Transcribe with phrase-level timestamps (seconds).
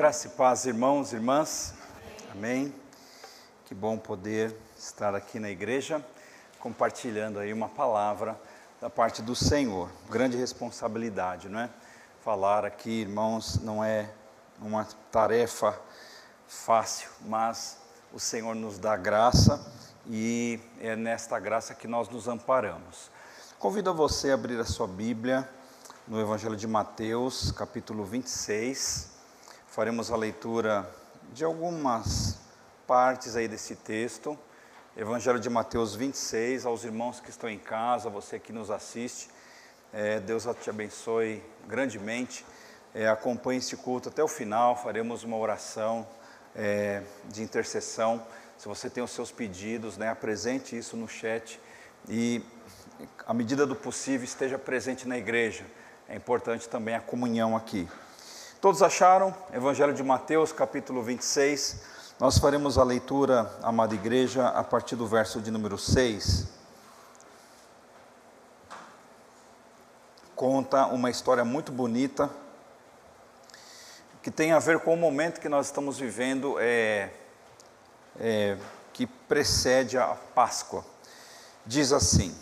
[0.00, 1.74] Graça e paz, irmãos e irmãs.
[2.32, 2.74] Amém.
[3.66, 6.02] Que bom poder estar aqui na igreja
[6.58, 8.34] compartilhando aí uma palavra
[8.80, 9.90] da parte do Senhor.
[10.08, 11.70] Grande responsabilidade, não é?
[12.24, 14.10] Falar aqui, irmãos, não é
[14.58, 15.78] uma tarefa
[16.48, 17.76] fácil, mas
[18.10, 19.70] o Senhor nos dá graça
[20.06, 23.10] e é nesta graça que nós nos amparamos.
[23.58, 25.46] Convido você a abrir a sua Bíblia
[26.08, 29.19] no Evangelho de Mateus, capítulo 26
[29.80, 30.86] faremos a leitura
[31.32, 32.38] de algumas
[32.86, 34.38] partes aí desse texto.
[34.94, 39.30] Evangelho de Mateus 26, aos irmãos que estão em casa, você que nos assiste,
[39.90, 42.44] é, Deus te abençoe grandemente.
[42.94, 46.06] É, acompanhe este culto até o final, faremos uma oração
[46.54, 48.22] é, de intercessão.
[48.58, 51.58] Se você tem os seus pedidos, né, apresente isso no chat
[52.06, 52.44] e,
[53.26, 55.64] à medida do possível, esteja presente na igreja.
[56.06, 57.88] É importante também a comunhão aqui.
[58.60, 59.34] Todos acharam?
[59.54, 61.80] Evangelho de Mateus, capítulo 26.
[62.18, 66.46] Nós faremos a leitura, amada igreja, a partir do verso de número 6.
[70.36, 72.28] Conta uma história muito bonita,
[74.22, 77.08] que tem a ver com o momento que nós estamos vivendo, é,
[78.18, 78.58] é,
[78.92, 80.84] que precede a Páscoa.
[81.64, 82.36] Diz assim,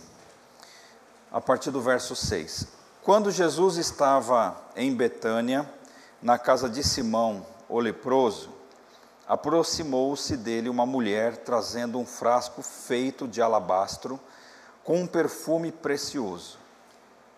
[1.31, 2.67] a partir do verso 6:
[3.05, 5.78] Quando Jesus estava em Betânia,
[6.21, 8.51] na casa de Simão, o leproso,
[9.27, 14.19] aproximou-se dele uma mulher trazendo um frasco feito de alabastro
[14.83, 16.59] com um perfume precioso,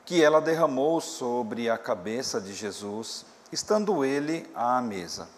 [0.04, 5.28] que ela derramou sobre a cabeça de Jesus, estando ele à mesa.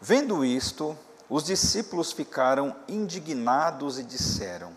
[0.00, 4.72] Vendo isto, os discípulos ficaram indignados e disseram: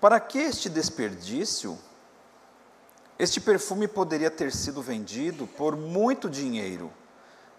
[0.00, 1.78] Para que este desperdício?
[3.18, 6.92] Este perfume poderia ter sido vendido por muito dinheiro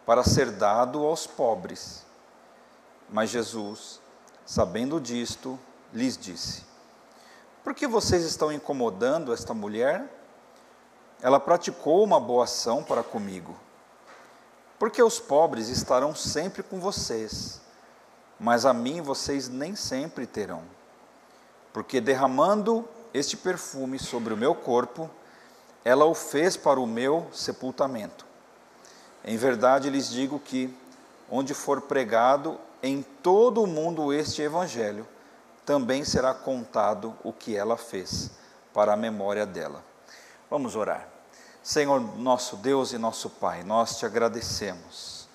[0.05, 2.05] para ser dado aos pobres.
[3.09, 3.99] Mas Jesus,
[4.45, 5.59] sabendo disto,
[5.93, 6.63] lhes disse:
[7.61, 10.05] Por que vocês estão incomodando esta mulher?
[11.21, 13.53] Ela praticou uma boa ação para comigo.
[14.77, 17.59] Porque os pobres estarão sempre com vocês,
[18.39, 20.63] mas a mim vocês nem sempre terão.
[21.73, 25.09] Porque derramando este perfume sobre o meu corpo,
[25.83, 28.25] ela o fez para o meu sepultamento.
[29.23, 30.73] Em verdade lhes digo que,
[31.29, 35.07] onde for pregado em todo o mundo este evangelho,
[35.65, 38.31] também será contado o que ela fez,
[38.73, 39.83] para a memória dela.
[40.49, 41.07] Vamos orar.
[41.61, 45.27] Senhor, nosso Deus e nosso Pai, nós te agradecemos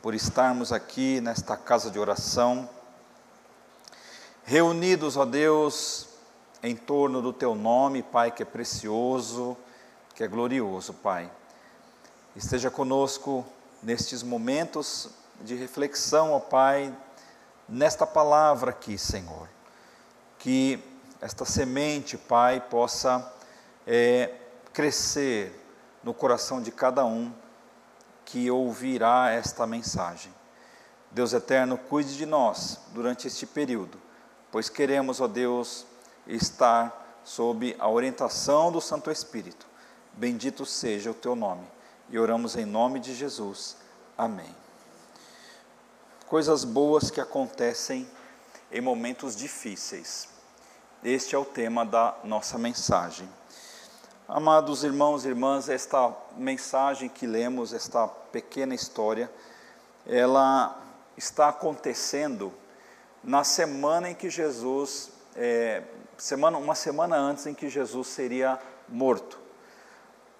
[0.00, 2.68] por estarmos aqui nesta casa de oração,
[4.44, 6.08] reunidos, ó Deus,
[6.62, 9.56] em torno do teu nome, Pai, que é precioso
[10.14, 11.28] que é glorioso, Pai.
[12.36, 13.44] Esteja conosco
[13.82, 15.08] nestes momentos
[15.40, 16.96] de reflexão, ó Pai,
[17.68, 19.48] nesta palavra aqui, Senhor.
[20.38, 20.82] Que
[21.20, 23.32] esta semente, Pai, possa
[23.86, 24.32] é,
[24.72, 25.60] crescer
[26.02, 27.32] no coração de cada um
[28.24, 30.32] que ouvirá esta mensagem.
[31.10, 34.00] Deus eterno, cuide de nós durante este período,
[34.50, 35.86] pois queremos, ó Deus,
[36.26, 39.73] estar sob a orientação do Santo Espírito
[40.16, 41.66] Bendito seja o teu nome.
[42.08, 43.76] E oramos em nome de Jesus.
[44.16, 44.54] Amém.
[46.28, 48.08] Coisas boas que acontecem
[48.70, 50.28] em momentos difíceis.
[51.02, 53.28] Este é o tema da nossa mensagem.
[54.28, 59.30] Amados irmãos e irmãs, esta mensagem que lemos, esta pequena história,
[60.06, 60.80] ela
[61.16, 62.52] está acontecendo
[63.22, 65.82] na semana em que Jesus, é,
[66.16, 68.58] semana, uma semana antes em que Jesus seria
[68.88, 69.43] morto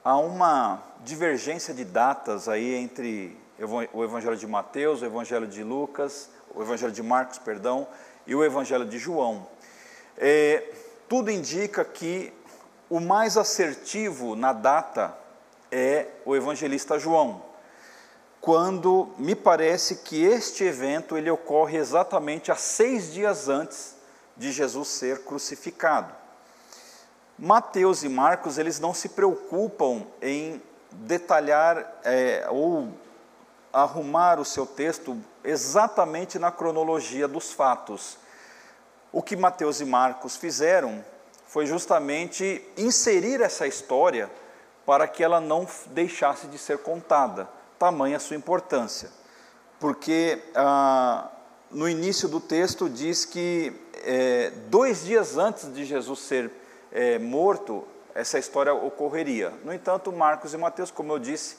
[0.05, 3.37] há uma divergência de datas aí entre
[3.93, 7.89] o Evangelho de Mateus, o Evangelho de Lucas, o Evangelho de Marcos, perdão,
[8.27, 9.47] e o Evangelho de João.
[10.19, 10.71] É,
[11.09, 12.33] tudo indica que
[12.91, 15.17] o mais assertivo na data
[15.73, 17.43] é o evangelista João,
[18.41, 23.97] quando me parece que este evento ele ocorre exatamente há seis dias antes
[24.37, 26.24] de Jesus ser crucificado.
[27.39, 32.89] Mateus e Marcos, eles não se preocupam em detalhar é, ou
[33.73, 38.17] arrumar o seu texto exatamente na cronologia dos fatos.
[39.13, 41.05] O que Mateus e Marcos fizeram
[41.47, 44.31] foi justamente inserir essa história
[44.87, 47.49] para que ela não deixasse de ser contada,
[47.79, 49.11] tamanha a sua importância.
[49.81, 51.29] Porque ah,
[51.71, 53.73] no início do texto diz que
[54.05, 56.51] é, dois dias antes de Jesus ser
[56.94, 59.50] é, morto, essa história ocorreria.
[59.64, 61.56] No entanto, Marcos e Mateus, como eu disse,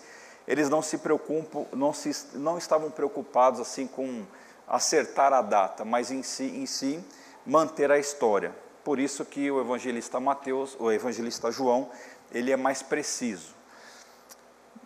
[0.48, 4.26] eles não se preocupam, não, se, não estavam preocupados assim com
[4.66, 7.04] acertar a data, mas em si, em si
[7.46, 8.56] manter a história.
[8.84, 11.90] Por isso que o evangelista Mateus, o evangelista João,
[12.32, 13.54] ele é mais preciso.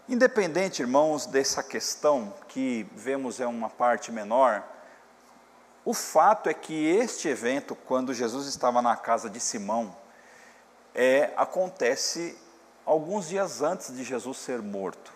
[0.07, 4.63] Independente, irmãos, dessa questão que vemos é uma parte menor,
[5.86, 9.95] o fato é que este evento, quando Jesus estava na casa de Simão,
[10.94, 12.38] é, acontece
[12.86, 15.14] alguns dias antes de Jesus ser morto.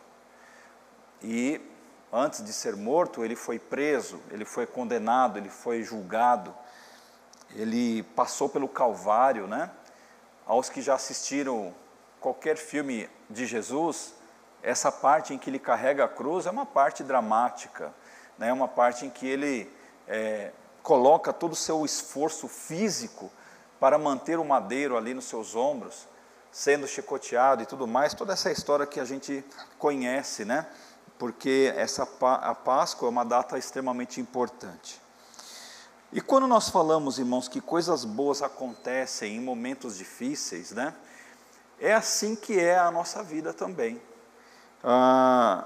[1.21, 1.59] E
[2.11, 6.53] antes de ser morto, ele foi preso, ele foi condenado, ele foi julgado,
[7.51, 9.71] ele passou pelo Calvário, né?
[10.45, 11.73] Aos que já assistiram
[12.19, 14.13] qualquer filme de Jesus,
[14.61, 17.93] essa parte em que ele carrega a cruz é uma parte dramática,
[18.37, 18.49] né?
[18.49, 19.71] é uma parte em que ele
[20.07, 23.31] é, coloca todo o seu esforço físico
[23.83, 26.07] para manter o madeiro ali nos seus ombros,
[26.49, 29.43] sendo chicoteado e tudo mais, toda essa história que a gente
[29.77, 30.65] conhece, né?
[31.19, 35.01] Porque essa a Páscoa é uma data extremamente importante.
[36.13, 40.95] E quando nós falamos, irmãos, que coisas boas acontecem em momentos difíceis, né?
[41.77, 44.01] É assim que é a nossa vida também.
[44.81, 45.65] Ah,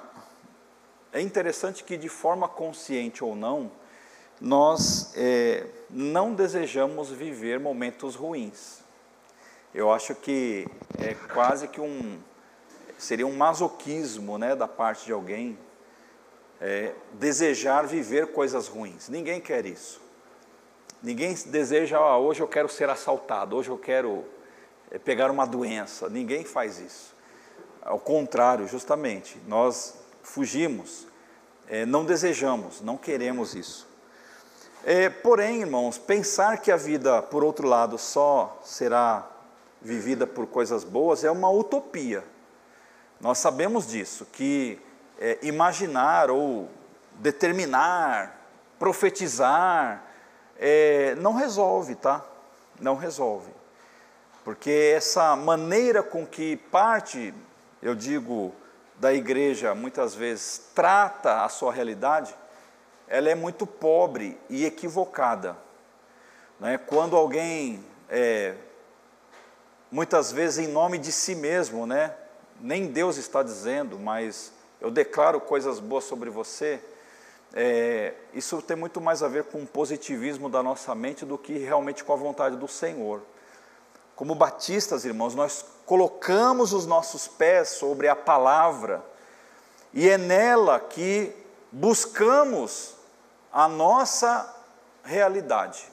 [1.13, 3.71] é interessante que, de forma consciente ou não,
[4.39, 8.79] nós é, não desejamos viver momentos ruins.
[9.73, 10.67] Eu acho que
[10.97, 12.19] é quase que um
[12.97, 15.57] seria um masoquismo, né, da parte de alguém
[16.59, 19.07] é, desejar viver coisas ruins.
[19.07, 20.01] Ninguém quer isso.
[21.01, 24.25] Ninguém deseja, ah, hoje eu quero ser assaltado, hoje eu quero
[24.89, 26.09] é, pegar uma doença.
[26.09, 27.15] Ninguém faz isso.
[27.81, 31.07] Ao contrário, justamente, nós fugimos,
[31.67, 33.86] é, não desejamos, não queremos isso.
[34.83, 39.27] É, porém, irmãos, pensar que a vida, por outro lado, só será
[39.81, 42.24] vivida por coisas boas é uma utopia.
[43.19, 44.79] Nós sabemos disso, que
[45.19, 46.69] é, imaginar ou
[47.15, 48.39] determinar,
[48.79, 50.03] profetizar,
[50.57, 52.23] é, não resolve, tá?
[52.80, 53.51] Não resolve.
[54.44, 57.33] Porque essa maneira com que parte
[57.81, 58.53] eu digo,
[58.95, 62.33] da igreja muitas vezes trata a sua realidade,
[63.07, 65.57] ela é muito pobre e equivocada.
[66.59, 66.77] Né?
[66.77, 68.56] Quando alguém, é,
[69.92, 72.13] muitas vezes em nome de si mesmo, né?
[72.59, 74.51] nem Deus está dizendo, mas
[74.81, 76.81] eu declaro coisas boas sobre você,
[77.54, 81.57] é, isso tem muito mais a ver com o positivismo da nossa mente do que
[81.57, 83.21] realmente com a vontade do Senhor.
[84.15, 89.04] Como batistas, irmãos, nós colocamos os nossos pés sobre a palavra
[89.94, 91.33] e é nela que
[91.71, 92.96] buscamos
[93.57, 94.56] a nossa
[95.04, 95.92] realidade.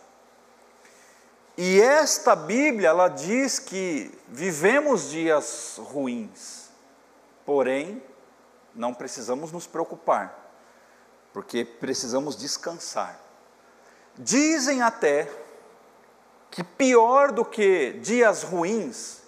[1.56, 6.68] E esta Bíblia, ela diz que vivemos dias ruins,
[7.46, 8.02] porém,
[8.74, 10.38] não precisamos nos preocupar,
[11.32, 13.18] porque precisamos descansar.
[14.18, 15.26] Dizem até
[16.50, 19.22] que pior do que dias ruins,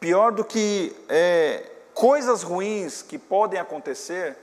[0.00, 4.36] pior do que é, coisas ruins que podem acontecer,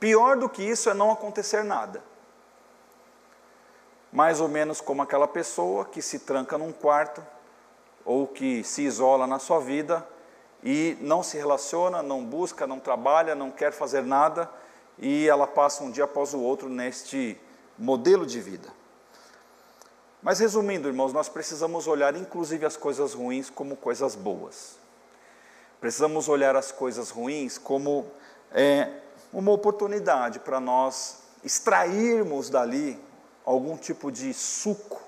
[0.00, 2.02] pior do que isso é não acontecer nada.
[4.14, 7.20] Mais ou menos como aquela pessoa que se tranca num quarto
[8.04, 10.06] ou que se isola na sua vida
[10.62, 14.48] e não se relaciona, não busca, não trabalha, não quer fazer nada
[15.00, 17.36] e ela passa um dia após o outro neste
[17.76, 18.68] modelo de vida.
[20.22, 24.76] Mas resumindo, irmãos, nós precisamos olhar inclusive as coisas ruins como coisas boas.
[25.80, 28.06] Precisamos olhar as coisas ruins como
[28.52, 28.90] é,
[29.32, 32.96] uma oportunidade para nós extrairmos dali
[33.44, 35.02] algum tipo de suco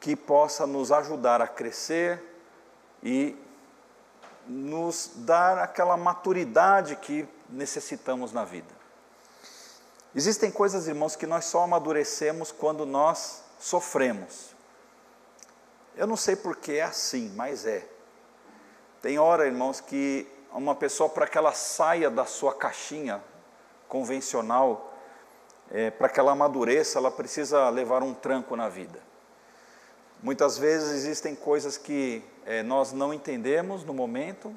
[0.00, 2.22] que possa nos ajudar a crescer
[3.02, 3.36] e
[4.46, 8.80] nos dar aquela maturidade que necessitamos na vida.
[10.14, 14.54] Existem coisas, irmãos, que nós só amadurecemos quando nós sofremos.
[15.96, 17.86] Eu não sei porque é assim, mas é.
[19.02, 23.22] Tem hora, irmãos, que uma pessoa, para que ela saia da sua caixinha
[23.88, 24.89] convencional,
[25.70, 29.00] é, para que ela amadureça, ela precisa levar um tranco na vida.
[30.22, 34.54] Muitas vezes existem coisas que é, nós não entendemos no momento,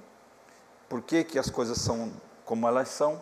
[0.89, 2.12] por que, que as coisas são
[2.46, 3.22] como elas são,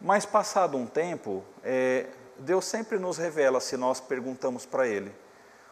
[0.00, 2.06] mas passado um tempo, é,
[2.38, 5.12] Deus sempre nos revela se nós perguntamos para Ele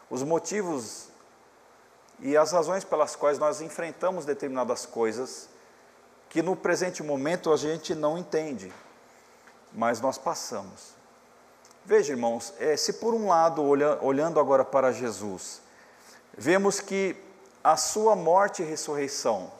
[0.09, 1.09] os motivos
[2.19, 5.49] e as razões pelas quais nós enfrentamos determinadas coisas
[6.29, 8.71] que no presente momento a gente não entende,
[9.73, 10.98] mas nós passamos.
[11.89, 15.59] Veja, irmãos, é, se por um lado, olha, olhando agora para Jesus,
[16.37, 17.15] vemos que
[17.63, 19.51] a sua morte e ressurreição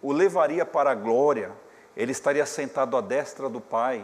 [0.00, 1.52] o levaria para a glória
[1.94, 4.02] ele estaria sentado à destra do Pai,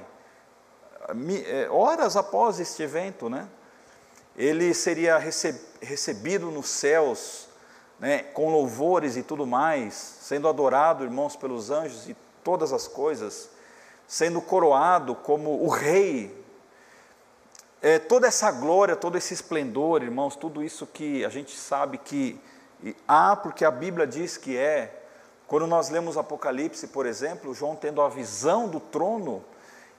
[1.46, 3.48] é, horas após este evento, né?
[4.36, 5.16] Ele seria
[5.80, 7.48] recebido nos céus,
[7.98, 12.14] né, com louvores e tudo mais, sendo adorado, irmãos, pelos anjos e
[12.44, 13.48] todas as coisas,
[14.06, 16.41] sendo coroado como o rei.
[17.82, 22.40] É, toda essa glória, todo esse esplendor, irmãos, tudo isso que a gente sabe que
[23.08, 25.02] há, porque a Bíblia diz que é.
[25.48, 29.44] Quando nós lemos Apocalipse, por exemplo, João tendo a visão do trono,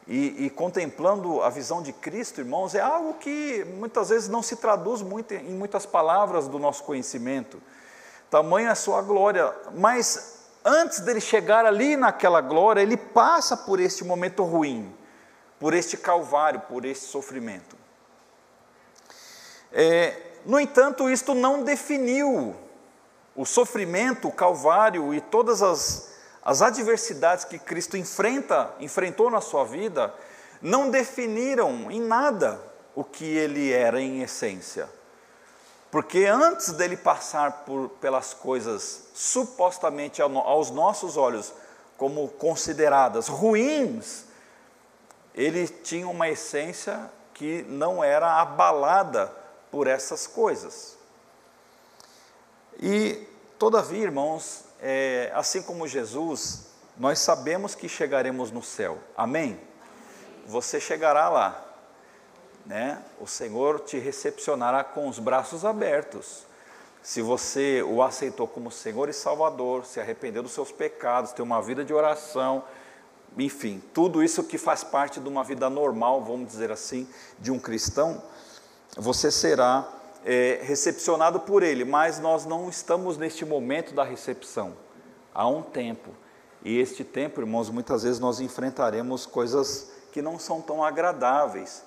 [0.07, 4.57] e, e, contemplando a visão de Cristo, irmãos, é algo que muitas vezes não se
[4.57, 7.61] traduz muito em muitas palavras do nosso conhecimento.
[8.29, 14.03] Tamanha a sua glória, mas antes dele chegar ali naquela glória, ele passa por este
[14.03, 14.93] momento ruim,
[15.59, 17.77] por este calvário, por este sofrimento.
[19.71, 22.55] É, no entanto, isto não definiu
[23.35, 26.13] o sofrimento, o calvário e todas as
[26.45, 30.13] as adversidades que Cristo enfrenta, enfrentou na sua vida,
[30.61, 32.59] não definiram em nada
[32.93, 34.89] o que ele era em essência.
[35.89, 41.53] Porque antes dele passar por, pelas coisas supostamente aos nossos olhos
[41.97, 44.25] como consideradas ruins,
[45.33, 49.31] ele tinha uma essência que não era abalada
[49.71, 50.97] por essas coisas.
[52.79, 58.99] E, todavia, irmãos, é, assim como Jesus, nós sabemos que chegaremos no céu.
[59.17, 59.59] Amém?
[60.45, 61.65] Você chegará lá.
[62.65, 63.01] Né?
[63.19, 66.45] O Senhor te recepcionará com os braços abertos.
[67.01, 71.61] Se você o aceitou como Senhor e Salvador, se arrependeu dos seus pecados, tem uma
[71.61, 72.63] vida de oração,
[73.37, 77.07] enfim, tudo isso que faz parte de uma vida normal, vamos dizer assim,
[77.39, 78.21] de um cristão,
[78.95, 79.87] você será
[80.25, 84.73] é, recepcionado por Ele, mas nós não estamos neste momento da recepção.
[85.33, 86.11] Há um tempo.
[86.63, 91.83] E este tempo, irmãos, muitas vezes nós enfrentaremos coisas que não são tão agradáveis.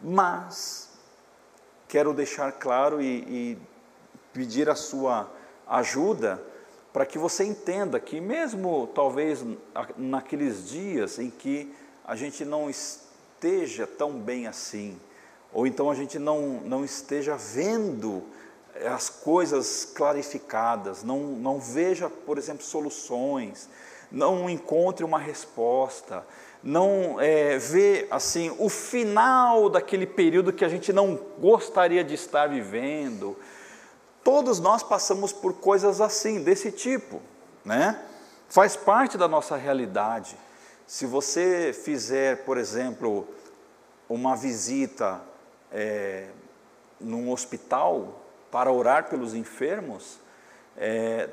[0.00, 0.88] Mas
[1.88, 3.58] quero deixar claro e, e
[4.32, 5.28] pedir a sua
[5.66, 6.40] ajuda
[6.92, 9.44] para que você entenda que, mesmo talvez
[9.96, 11.72] naqueles dias em que
[12.04, 14.98] a gente não esteja tão bem assim,
[15.52, 18.22] ou então a gente não, não esteja vendo
[18.86, 23.68] as coisas clarificadas, não, não veja, por exemplo, soluções,
[24.10, 26.24] não encontre uma resposta,
[26.62, 32.48] não é, vê assim o final daquele período que a gente não gostaria de estar
[32.48, 33.36] vivendo.
[34.28, 37.22] Todos nós passamos por coisas assim, desse tipo,
[37.64, 37.98] né?
[38.46, 40.36] Faz parte da nossa realidade.
[40.86, 43.26] Se você fizer, por exemplo,
[44.06, 45.18] uma visita
[45.72, 46.28] é,
[47.00, 48.20] num hospital
[48.50, 50.20] para orar pelos enfermos,
[50.76, 51.30] é,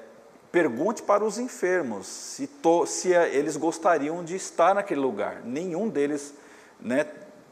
[0.50, 5.42] pergunte para os enfermos se, to, se eles gostariam de estar naquele lugar.
[5.44, 6.34] Nenhum deles
[6.80, 7.04] né,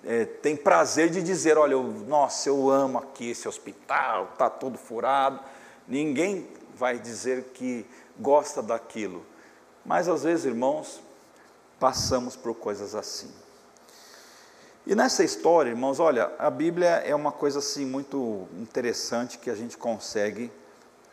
[0.05, 4.77] é, tem prazer de dizer: olha, eu, nossa, eu amo aqui esse hospital, está todo
[4.77, 5.39] furado.
[5.87, 7.85] Ninguém vai dizer que
[8.19, 9.25] gosta daquilo.
[9.85, 11.01] Mas às vezes, irmãos,
[11.79, 13.31] passamos por coisas assim.
[14.85, 19.55] E nessa história, irmãos, olha, a Bíblia é uma coisa assim muito interessante que a
[19.55, 20.51] gente consegue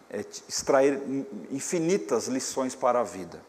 [0.08, 1.00] é, extrair
[1.50, 3.40] infinitas lições para a vida.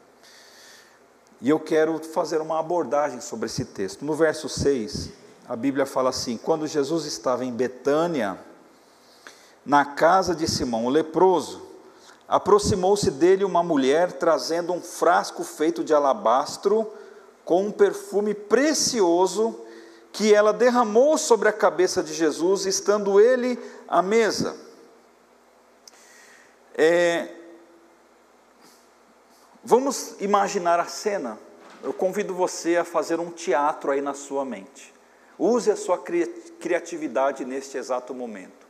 [1.42, 4.06] E eu quero fazer uma abordagem sobre esse texto.
[4.06, 5.21] No verso 6,
[5.52, 8.40] a Bíblia fala assim: Quando Jesus estava em Betânia,
[9.66, 11.62] na casa de Simão, o leproso,
[12.26, 16.90] aproximou-se dele uma mulher trazendo um frasco feito de alabastro
[17.44, 19.60] com um perfume precioso
[20.14, 24.56] que ela derramou sobre a cabeça de Jesus, estando ele à mesa.
[26.74, 27.28] É,
[29.62, 31.38] vamos imaginar a cena.
[31.84, 34.91] Eu convido você a fazer um teatro aí na sua mente.
[35.44, 38.68] Use a sua criatividade neste exato momento.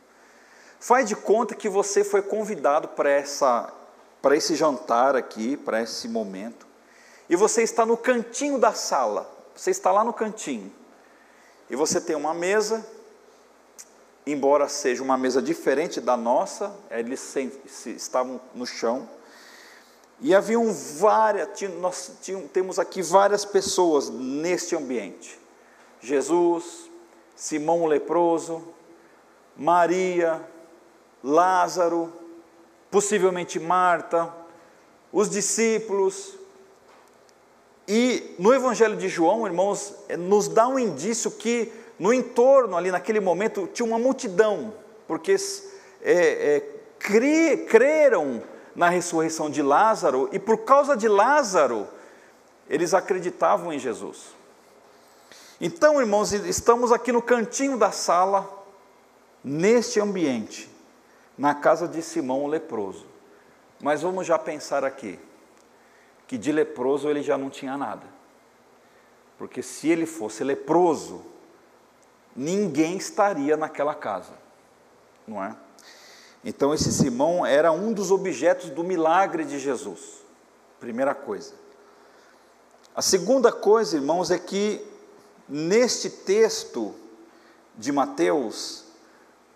[0.79, 3.73] Faz de conta que você foi convidado para essa
[4.21, 6.65] para esse jantar aqui, para esse momento,
[7.27, 9.29] e você está no cantinho da sala.
[9.53, 10.71] Você está lá no cantinho.
[11.69, 12.85] E você tem uma mesa,
[14.25, 17.35] embora seja uma mesa diferente da nossa, eles
[17.85, 19.09] estavam no chão.
[20.21, 21.49] E haviam várias,
[21.79, 22.11] nós
[22.53, 25.40] temos aqui várias pessoas neste ambiente.
[26.01, 26.89] Jesus,
[27.35, 28.63] Simão o leproso,
[29.55, 30.41] Maria,
[31.23, 32.11] Lázaro,
[32.89, 34.33] possivelmente Marta,
[35.13, 36.35] os discípulos,
[37.87, 43.19] e no Evangelho de João, irmãos, nos dá um indício que no entorno, ali naquele
[43.19, 44.73] momento, tinha uma multidão,
[45.07, 45.35] porque
[46.01, 46.59] é, é,
[46.97, 48.41] cre, creram
[48.75, 51.87] na ressurreição de Lázaro, e por causa de Lázaro,
[52.69, 54.40] eles acreditavam em Jesus.
[55.63, 58.49] Então, irmãos, estamos aqui no cantinho da sala,
[59.43, 60.67] neste ambiente,
[61.37, 63.05] na casa de Simão o leproso.
[63.79, 65.19] Mas vamos já pensar aqui,
[66.25, 68.07] que de leproso ele já não tinha nada.
[69.37, 71.23] Porque se ele fosse leproso,
[72.35, 74.33] ninguém estaria naquela casa,
[75.27, 75.55] não é?
[76.43, 80.25] Então, esse Simão era um dos objetos do milagre de Jesus.
[80.79, 81.53] Primeira coisa.
[82.95, 84.89] A segunda coisa, irmãos, é que
[85.51, 86.95] neste texto
[87.77, 88.85] de Mateus,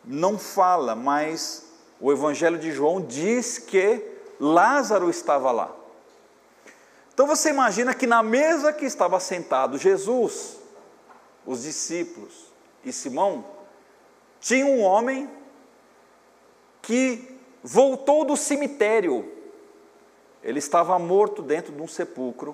[0.03, 1.67] não fala, mas
[2.01, 4.05] o Evangelho de João diz que
[4.37, 5.73] Lázaro estava lá.
[7.13, 10.57] Então você imagina que na mesa que estava sentado Jesus,
[11.45, 12.51] os discípulos
[12.83, 13.45] e Simão,
[14.41, 15.29] tinha um homem
[16.81, 19.31] que voltou do cemitério.
[20.43, 22.53] Ele estava morto dentro de um sepulcro,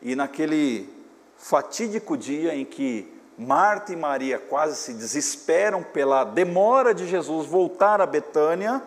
[0.00, 0.97] e naquele
[1.38, 8.00] fatídico dia em que Marta e Maria quase se desesperam pela demora de Jesus voltar
[8.00, 8.82] a Betânia,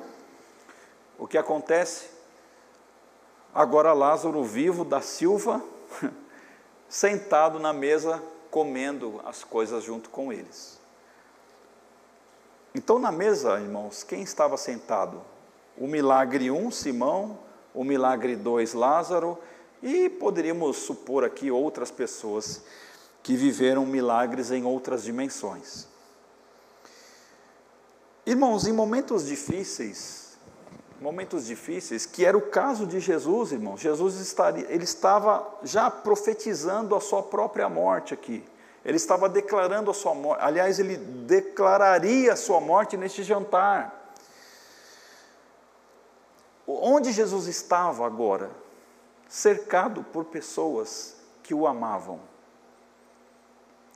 [1.17, 2.09] o que acontece?
[3.55, 5.61] Agora Lázaro vivo da Silva,
[6.89, 10.79] sentado na mesa comendo as coisas junto com eles.
[12.75, 15.21] Então, na mesa, irmãos, quem estava sentado?
[15.77, 17.39] O milagre 1, um, Simão,
[17.73, 19.37] o milagre 2, Lázaro,
[19.81, 22.61] e poderíamos supor aqui outras pessoas
[23.23, 25.87] que viveram milagres em outras dimensões.
[28.25, 30.37] Irmãos, em momentos difíceis,
[30.99, 36.95] momentos difíceis, que era o caso de Jesus, irmãos, Jesus estaria, ele estava já profetizando
[36.95, 38.43] a sua própria morte aqui.
[38.85, 44.13] Ele estava declarando a sua morte, aliás, ele declararia a sua morte neste jantar.
[46.67, 48.60] Onde Jesus estava agora?
[49.31, 52.19] Cercado por pessoas que o amavam,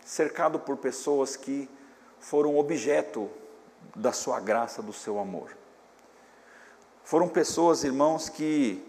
[0.05, 1.69] cercado por pessoas que
[2.21, 3.29] foram objeto
[3.93, 5.51] da sua graça, do seu amor.
[7.03, 8.81] Foram pessoas, irmãos, que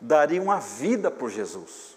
[0.00, 1.96] dariam a vida por Jesus.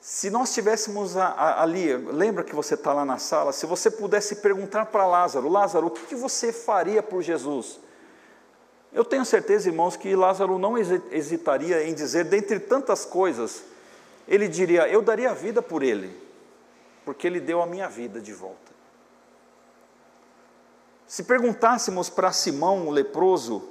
[0.00, 4.86] Se nós tivéssemos ali, lembra que você está lá na sala, se você pudesse perguntar
[4.86, 7.80] para Lázaro, Lázaro, o que você faria por Jesus?
[8.96, 13.62] Eu tenho certeza, irmãos, que Lázaro não hesitaria em dizer, dentre tantas coisas,
[14.26, 16.18] ele diria: Eu daria a vida por ele,
[17.04, 18.72] porque ele deu a minha vida de volta.
[21.06, 23.68] Se perguntássemos para Simão, o leproso,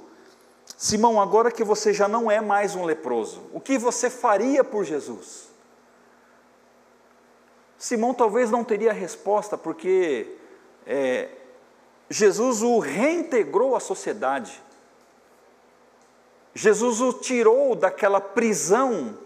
[0.76, 4.84] Simão, agora que você já não é mais um leproso, o que você faria por
[4.84, 5.48] Jesus?
[7.76, 10.36] Simão talvez não teria resposta, porque
[10.86, 11.30] é,
[12.08, 14.64] Jesus o reintegrou à sociedade.
[16.56, 19.18] Jesus o tirou daquela prisão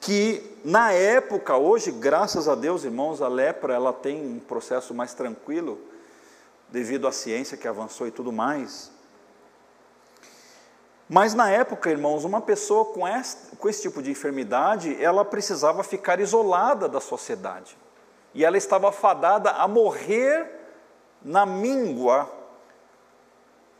[0.00, 5.12] que na época, hoje, graças a Deus, irmãos, a lepra ela tem um processo mais
[5.12, 5.78] tranquilo
[6.70, 8.90] devido à ciência que avançou e tudo mais.
[11.06, 15.84] Mas na época, irmãos, uma pessoa com esse, com esse tipo de enfermidade, ela precisava
[15.84, 17.76] ficar isolada da sociedade.
[18.32, 20.50] E ela estava fadada a morrer
[21.22, 22.26] na míngua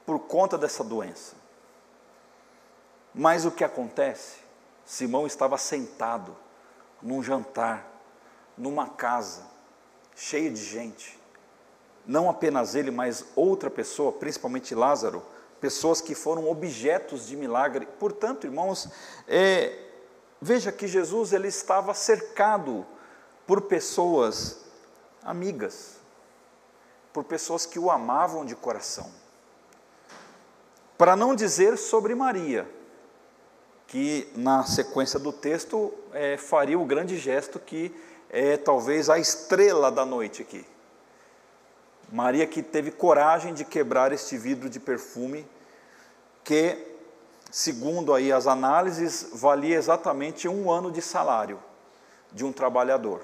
[0.04, 1.40] por conta dessa doença.
[3.14, 4.38] Mas o que acontece?
[4.84, 6.36] Simão estava sentado
[7.02, 7.86] num jantar,
[8.56, 9.42] numa casa,
[10.14, 11.20] cheia de gente.
[12.06, 15.22] Não apenas ele, mas outra pessoa, principalmente Lázaro,
[15.60, 17.86] pessoas que foram objetos de milagre.
[17.98, 18.88] Portanto, irmãos,
[19.28, 19.78] é,
[20.40, 22.84] veja que Jesus ele estava cercado
[23.46, 24.64] por pessoas
[25.22, 25.96] amigas,
[27.12, 29.10] por pessoas que o amavam de coração.
[30.98, 32.68] Para não dizer sobre Maria,
[33.92, 37.94] que na sequência do texto é, faria o grande gesto que
[38.30, 40.64] é talvez a estrela da noite aqui.
[42.10, 45.46] Maria que teve coragem de quebrar este vidro de perfume,
[46.42, 46.74] que,
[47.50, 51.62] segundo aí as análises, valia exatamente um ano de salário
[52.32, 53.20] de um trabalhador.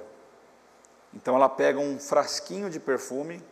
[1.15, 3.43] Então ela pega um frasquinho de perfume,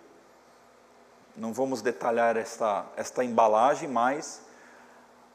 [1.34, 4.44] não vamos detalhar esta, esta embalagem, mas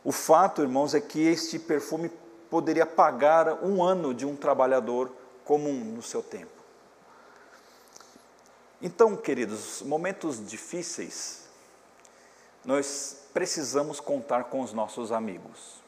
[0.04, 2.10] o fato, irmãos, é que este perfume
[2.50, 5.12] poderia pagar um ano de um trabalhador
[5.46, 6.62] comum no seu tempo.
[8.82, 11.44] Então, queridos, momentos difíceis,
[12.66, 15.82] nós precisamos contar com os nossos amigos.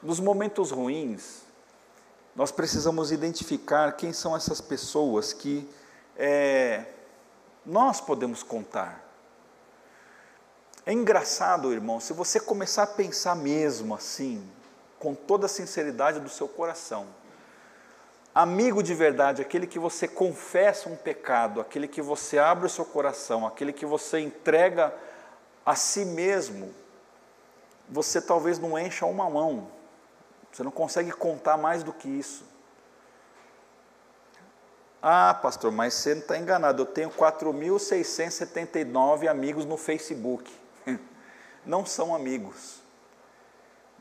[0.00, 1.42] Nos momentos ruins,
[2.34, 5.68] nós precisamos identificar quem são essas pessoas que
[6.16, 6.86] é,
[7.66, 9.11] nós podemos contar.
[10.84, 14.44] É engraçado, irmão, se você começar a pensar mesmo assim,
[14.98, 17.06] com toda a sinceridade do seu coração.
[18.34, 22.84] Amigo de verdade, aquele que você confessa um pecado, aquele que você abre o seu
[22.84, 24.94] coração, aquele que você entrega
[25.66, 26.72] a si mesmo,
[27.88, 29.68] você talvez não encha uma mão,
[30.50, 32.44] você não consegue contar mais do que isso.
[35.02, 40.61] Ah, pastor, mas você não está enganado, eu tenho 4.679 amigos no Facebook.
[41.64, 42.82] Não são amigos.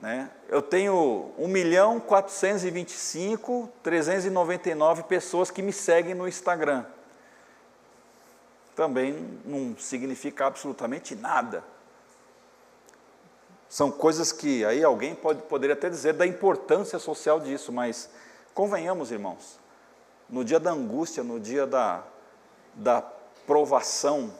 [0.01, 0.29] Né?
[0.49, 6.85] Eu tenho 1 milhão 425, 399 pessoas que me seguem no Instagram.
[8.75, 11.63] Também não significa absolutamente nada.
[13.69, 18.09] São coisas que aí alguém pode, poderia até dizer da importância social disso, mas
[18.53, 19.59] convenhamos, irmãos,
[20.27, 22.03] no dia da angústia, no dia da,
[22.73, 23.01] da
[23.45, 24.33] provação,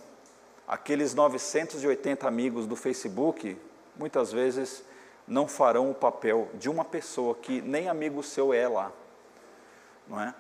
[0.72, 3.60] aqueles 980 amigos do Facebook,
[3.98, 4.82] muitas vezes
[5.28, 8.90] não farão o papel de uma pessoa que nem amigo seu é lá,
[10.08, 10.34] não é?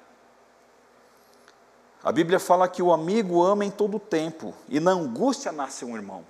[2.01, 5.97] A Bíblia fala que o amigo ama em todo tempo e na angústia nasce um
[5.97, 6.25] irmão.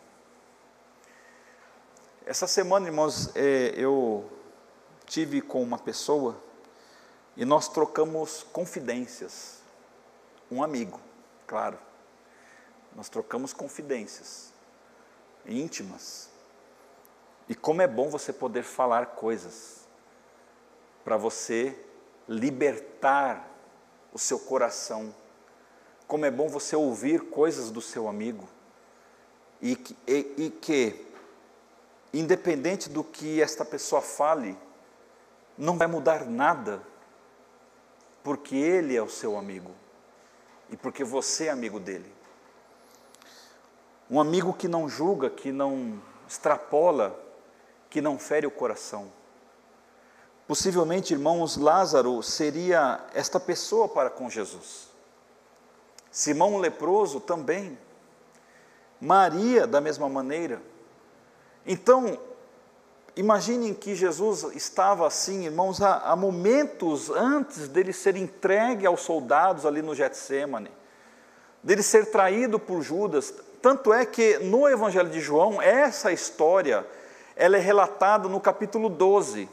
[2.26, 4.28] Essa semana, irmãos, é, eu
[5.06, 6.36] tive com uma pessoa
[7.38, 9.62] e nós trocamos confidências.
[10.52, 11.00] Um amigo,
[11.46, 11.78] claro.
[12.96, 14.52] Nós trocamos confidências
[15.46, 16.30] íntimas.
[17.50, 19.88] E como é bom você poder falar coisas
[21.04, 21.78] para você
[22.28, 23.50] libertar
[24.14, 25.14] o seu coração.
[26.08, 28.48] Como é bom você ouvir coisas do seu amigo
[29.62, 31.08] e que, e, e que,
[32.14, 34.58] independente do que esta pessoa fale,
[35.58, 36.82] não vai mudar nada,
[38.24, 39.72] porque ele é o seu amigo
[40.70, 42.21] e porque você é amigo dele.
[44.12, 47.18] Um amigo que não julga, que não extrapola
[47.92, 49.12] que não fere o coração.
[50.48, 54.88] Possivelmente, irmãos, Lázaro seria esta pessoa para com Jesus.
[56.10, 57.78] Simão o leproso também.
[59.00, 60.62] Maria, da mesma maneira.
[61.66, 62.18] Então,
[63.16, 69.66] imaginem que Jesus estava assim, irmãos, há, há momentos antes dele ser entregue aos soldados
[69.66, 70.72] ali no Getsemane,
[71.62, 73.34] dele ser traído por Judas.
[73.62, 76.86] Tanto é que no Evangelho de João, essa história
[77.36, 79.48] ela é relatada no capítulo 12.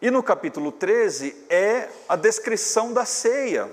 [0.00, 3.68] E no capítulo 13 é a descrição da ceia,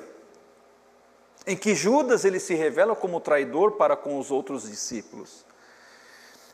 [1.46, 5.46] em que Judas ele se revela como traidor para com os outros discípulos.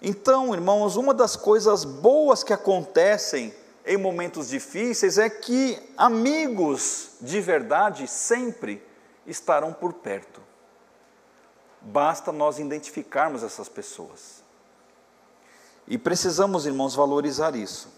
[0.01, 3.53] Então, irmãos, uma das coisas boas que acontecem
[3.85, 8.83] em momentos difíceis é que amigos de verdade sempre
[9.25, 10.40] estarão por perto.
[11.81, 14.43] Basta nós identificarmos essas pessoas.
[15.87, 17.89] E precisamos, irmãos, valorizar isso,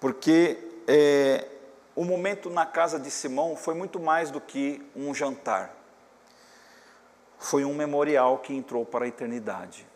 [0.00, 1.48] porque é,
[1.94, 5.74] o momento na casa de Simão foi muito mais do que um jantar,
[7.38, 9.86] foi um memorial que entrou para a eternidade.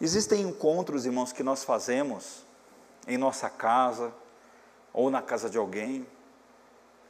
[0.00, 2.44] Existem encontros, irmãos, que nós fazemos
[3.06, 4.12] em nossa casa
[4.92, 6.06] ou na casa de alguém,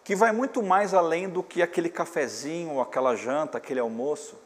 [0.05, 4.37] que vai muito mais além do que aquele cafezinho, aquela janta, aquele almoço,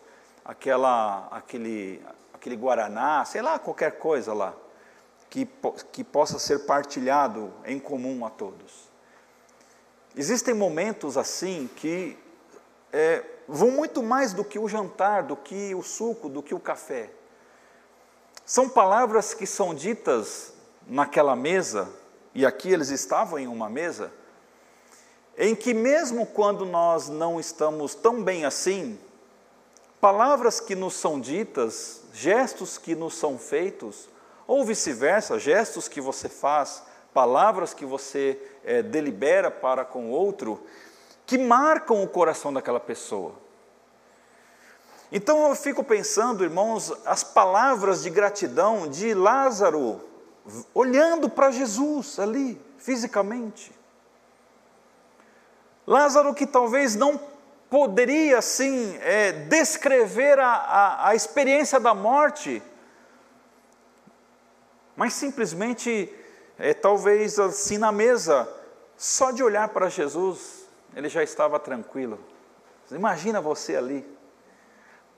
[0.44, 4.54] aquela, aquele, aquele guaraná, sei lá, qualquer coisa lá,
[5.28, 5.48] que,
[5.92, 8.90] que possa ser partilhado em comum a todos.
[10.16, 12.18] Existem momentos assim que
[12.92, 16.60] é, vão muito mais do que o jantar, do que o suco, do que o
[16.60, 17.10] café.
[18.44, 20.52] São palavras que são ditas
[20.86, 21.88] naquela mesa,
[22.34, 24.12] e aqui eles estavam em uma mesa,
[25.38, 28.98] em que mesmo quando nós não estamos tão bem assim,
[30.00, 34.08] palavras que nos são ditas gestos que nos são feitos,
[34.46, 36.82] ou vice-versa, gestos que você faz,
[37.14, 40.64] palavras que você é, delibera para com o outro,
[41.26, 43.34] que marcam o coração daquela pessoa.
[45.12, 50.00] Então eu fico pensando, irmãos, as palavras de gratidão de Lázaro,
[50.74, 53.72] olhando para Jesus ali, fisicamente.
[55.86, 57.18] Lázaro que talvez não
[57.70, 62.60] poderia, assim, é, descrever a, a, a experiência da morte,
[64.96, 66.12] mas simplesmente,
[66.58, 68.46] é, talvez assim na mesa,
[68.96, 72.18] só de olhar para Jesus, ele já estava tranquilo.
[72.90, 74.04] Imagina você ali,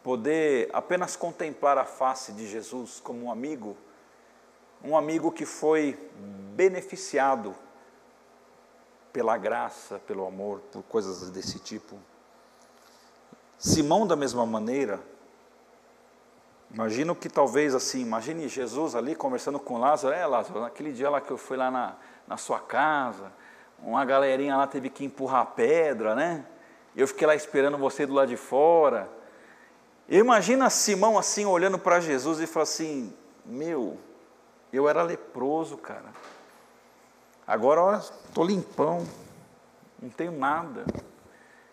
[0.02, 3.74] poder apenas contemplar a face de Jesus como um amigo,
[4.84, 5.98] um amigo que foi
[6.54, 7.54] beneficiado
[9.10, 11.98] pela graça, pelo amor, por coisas desse tipo.
[13.62, 14.98] Simão, da mesma maneira,
[16.68, 21.20] imagino que talvez assim, imagine Jesus ali conversando com Lázaro, é Lázaro, naquele dia lá
[21.20, 21.94] que eu fui lá na,
[22.26, 23.32] na sua casa,
[23.78, 26.44] uma galerinha lá teve que empurrar pedra, né?
[26.96, 29.08] Eu fiquei lá esperando você do lado de fora.
[30.08, 33.96] Imagina Simão assim olhando para Jesus e falando assim: Meu,
[34.72, 36.12] eu era leproso, cara.
[37.46, 39.06] Agora estou limpão,
[40.00, 40.84] não tenho nada.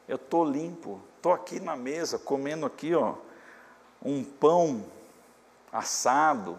[0.09, 3.13] Eu estou limpo, estou aqui na mesa comendo aqui, ó,
[4.03, 4.83] um pão
[5.71, 6.57] assado,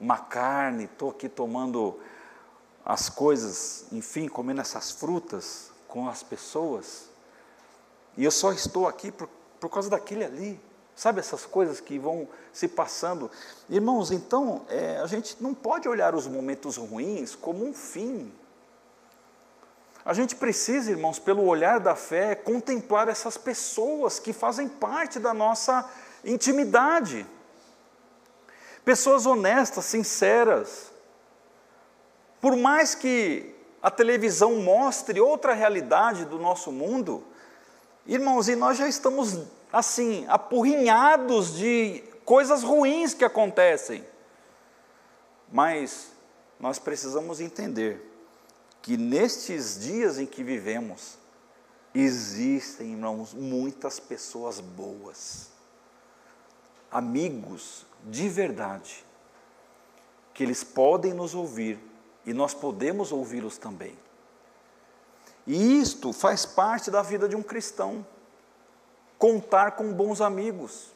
[0.00, 1.96] uma carne, estou aqui tomando
[2.84, 7.08] as coisas, enfim, comendo essas frutas com as pessoas.
[8.16, 9.28] E eu só estou aqui por,
[9.60, 10.60] por causa daquele ali.
[10.96, 13.30] Sabe essas coisas que vão se passando?
[13.70, 18.32] Irmãos, então, é, a gente não pode olhar os momentos ruins como um fim.
[20.06, 25.34] A gente precisa, irmãos, pelo olhar da fé, contemplar essas pessoas que fazem parte da
[25.34, 25.84] nossa
[26.24, 27.26] intimidade.
[28.84, 30.92] Pessoas honestas, sinceras.
[32.40, 37.24] Por mais que a televisão mostre outra realidade do nosso mundo,
[38.06, 39.40] irmãos, e nós já estamos
[39.72, 44.06] assim, apurrinhados de coisas ruins que acontecem.
[45.50, 46.12] Mas
[46.60, 48.15] nós precisamos entender
[48.86, 51.18] que nestes dias em que vivemos,
[51.92, 55.48] existem, irmãos, muitas pessoas boas,
[56.88, 59.04] amigos de verdade,
[60.32, 61.80] que eles podem nos ouvir
[62.24, 63.98] e nós podemos ouvi-los também.
[65.48, 68.06] E isto faz parte da vida de um cristão
[69.18, 70.92] contar com bons amigos.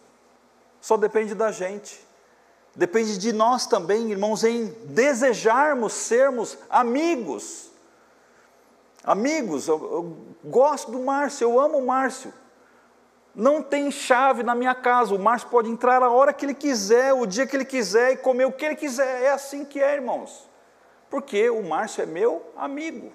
[0.80, 2.06] Só depende da gente.
[2.72, 7.69] Depende de nós também, irmãos, em desejarmos sermos amigos.
[9.02, 12.32] Amigos, eu, eu gosto do Márcio, eu amo o Márcio.
[13.34, 17.14] Não tem chave na minha casa, o Márcio pode entrar a hora que ele quiser,
[17.14, 19.22] o dia que ele quiser e comer o que ele quiser.
[19.22, 20.48] É assim que é, irmãos.
[21.08, 23.12] Porque o Márcio é meu amigo.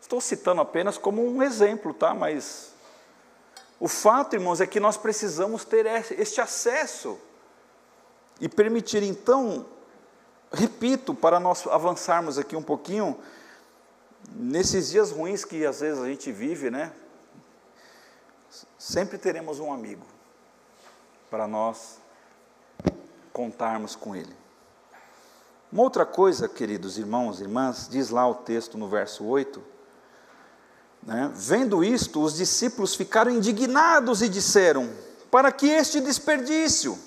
[0.00, 2.12] Estou citando apenas como um exemplo, tá?
[2.12, 2.74] Mas
[3.78, 5.86] o fato, irmãos, é que nós precisamos ter
[6.18, 7.18] este acesso
[8.40, 9.66] e permitir então,
[10.52, 13.18] repito, para nós avançarmos aqui um pouquinho,
[14.30, 16.92] nesses dias ruins que às vezes a gente vive, né?
[18.78, 20.04] Sempre teremos um amigo
[21.30, 21.98] para nós
[23.32, 24.34] contarmos com ele.
[25.72, 29.60] Uma outra coisa, queridos irmãos e irmãs, diz lá o texto no verso 8,
[31.02, 31.30] né?
[31.34, 34.90] Vendo isto, os discípulos ficaram indignados e disseram:
[35.30, 36.98] Para que este desperdício?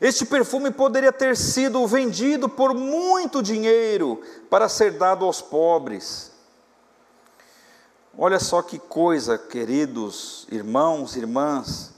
[0.00, 6.32] Este perfume poderia ter sido vendido por muito dinheiro para ser dado aos pobres.
[8.16, 11.94] Olha só que coisa, queridos irmãos irmãs.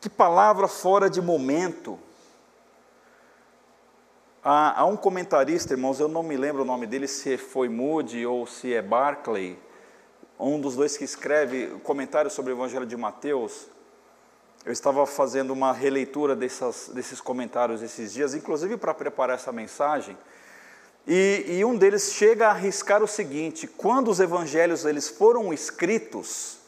[0.00, 1.98] Que palavra fora de momento.
[4.44, 8.26] Há, há, um comentarista, irmãos, eu não me lembro o nome dele, se foi Moody
[8.26, 9.56] ou se é Barclay,
[10.48, 13.66] um dos dois que escreve comentário sobre o Evangelho de Mateus.
[14.64, 20.16] Eu estava fazendo uma releitura dessas, desses comentários esses dias, inclusive para preparar essa mensagem,
[21.04, 26.58] e, e, um deles chega a arriscar o seguinte: quando os evangelhos eles foram escritos,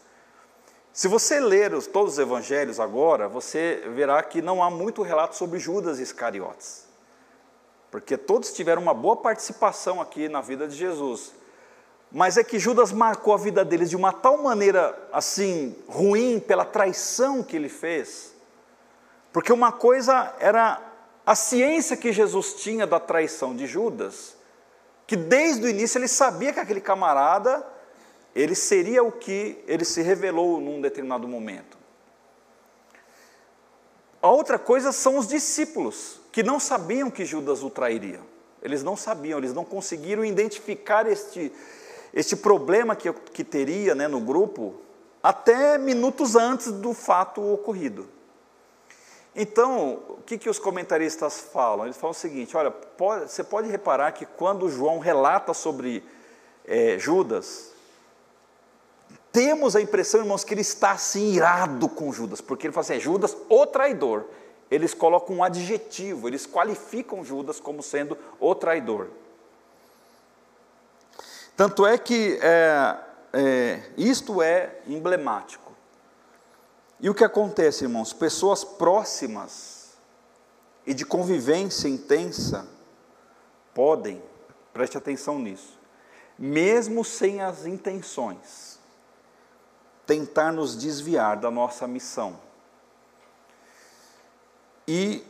[0.93, 5.37] se você ler os, todos os evangelhos agora, você verá que não há muito relato
[5.37, 6.85] sobre Judas Iscariotes
[7.95, 11.33] porque todos tiveram uma boa participação aqui na vida de Jesus.
[12.15, 16.65] Mas é que Judas marcou a vida deles de uma tal maneira assim ruim pela
[16.65, 18.33] traição que ele fez.
[19.33, 20.81] Porque uma coisa era
[21.27, 24.37] a ciência que Jesus tinha da traição de Judas,
[25.09, 27.67] que desde o início ele sabia que aquele camarada
[28.33, 31.77] ele seria o que ele se revelou num determinado momento.
[34.23, 38.21] A outra coisa são os discípulos, que não sabiam que Judas o trairia.
[38.63, 41.53] Eles não sabiam, eles não conseguiram identificar este,
[42.15, 44.77] este problema que, que teria né, no grupo
[45.21, 48.09] até minutos antes do fato ocorrido.
[49.35, 51.87] Então, o que, que os comentaristas falam?
[51.87, 56.05] Eles falam o seguinte: olha, pode, você pode reparar que quando João relata sobre
[56.65, 57.73] é, Judas,
[59.33, 62.95] temos a impressão, irmãos, que ele está assim irado com Judas, porque ele fala assim:
[62.95, 64.25] é Judas, o traidor.
[64.71, 69.09] Eles colocam um adjetivo, eles qualificam Judas como sendo o traidor.
[71.57, 72.99] Tanto é que é,
[73.33, 75.73] é, isto é emblemático.
[77.01, 78.13] E o que acontece, irmãos?
[78.13, 79.95] Pessoas próximas
[80.87, 82.67] e de convivência intensa
[83.73, 84.23] podem,
[84.73, 85.79] preste atenção nisso,
[86.39, 88.79] mesmo sem as intenções,
[90.07, 92.39] tentar nos desviar da nossa missão.
[94.87, 95.25] E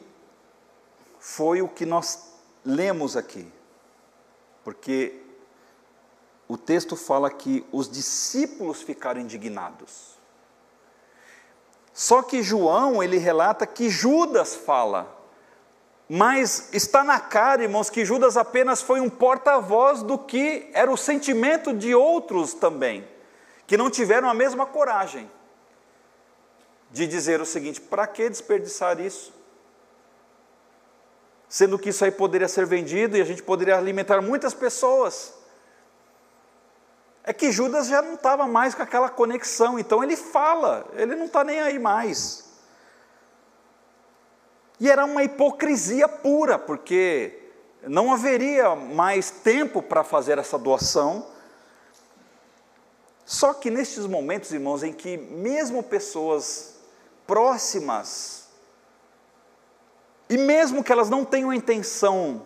[1.18, 2.32] foi o que nós
[2.64, 3.50] lemos aqui,
[4.62, 5.23] porque
[6.48, 10.14] o texto fala que os discípulos ficaram indignados.
[11.92, 15.16] Só que João, ele relata que Judas fala,
[16.08, 20.96] mas está na cara, irmãos, que Judas apenas foi um porta-voz do que era o
[20.96, 23.06] sentimento de outros também,
[23.66, 25.30] que não tiveram a mesma coragem
[26.90, 29.32] de dizer o seguinte: para que desperdiçar isso?
[31.48, 35.43] Sendo que isso aí poderia ser vendido e a gente poderia alimentar muitas pessoas.
[37.24, 41.24] É que Judas já não estava mais com aquela conexão, então ele fala, ele não
[41.24, 42.44] está nem aí mais.
[44.78, 47.50] E era uma hipocrisia pura, porque
[47.82, 51.26] não haveria mais tempo para fazer essa doação.
[53.24, 56.74] Só que nestes momentos, irmãos, em que mesmo pessoas
[57.26, 58.48] próximas,
[60.28, 62.42] e mesmo que elas não tenham intenção,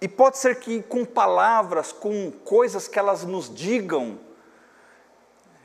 [0.00, 4.18] e pode ser que com palavras, com coisas que elas nos digam,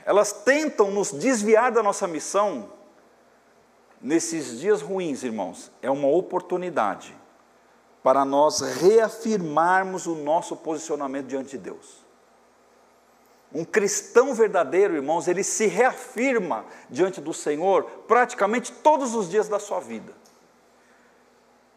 [0.04, 2.72] elas tentam nos desviar da nossa missão,
[4.00, 7.14] nesses dias ruins, irmãos, é uma oportunidade
[8.02, 12.00] para nós reafirmarmos o nosso posicionamento diante de Deus.
[13.52, 19.58] Um cristão verdadeiro, irmãos, ele se reafirma diante do Senhor praticamente todos os dias da
[19.58, 20.14] sua vida.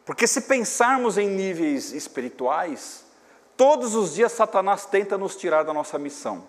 [0.06, 3.06] Porque se pensarmos em níveis espirituais,
[3.56, 6.46] todos os dias Satanás tenta nos tirar da nossa missão,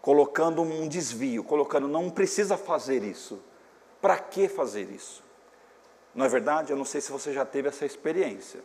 [0.00, 3.42] colocando um desvio, colocando não precisa fazer isso.
[4.00, 5.24] Para que fazer isso?
[6.14, 6.72] Não é verdade?
[6.72, 8.60] Eu não sei se você já teve essa experiência.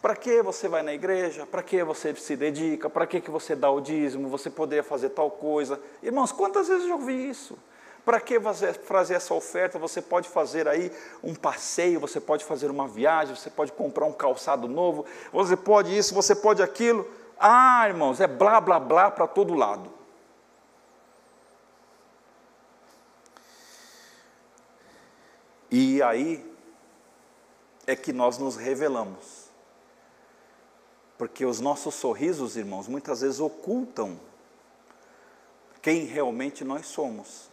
[0.00, 1.46] Para que você vai na igreja?
[1.46, 2.88] Para que você se dedica?
[2.88, 4.28] Para que, você dá o dízimo?
[4.28, 5.80] Você poderia fazer tal coisa?
[6.02, 7.58] Irmãos, quantas vezes eu ouvi isso?
[8.04, 9.78] Para que fazer essa oferta?
[9.78, 10.90] Você pode fazer aí
[11.22, 15.96] um passeio, você pode fazer uma viagem, você pode comprar um calçado novo, você pode
[15.96, 17.06] isso, você pode aquilo.
[17.38, 19.90] Ah, irmãos, é blá blá blá para todo lado.
[25.70, 26.44] E aí
[27.86, 29.48] é que nós nos revelamos.
[31.16, 34.18] Porque os nossos sorrisos, irmãos, muitas vezes ocultam
[35.82, 37.49] quem realmente nós somos.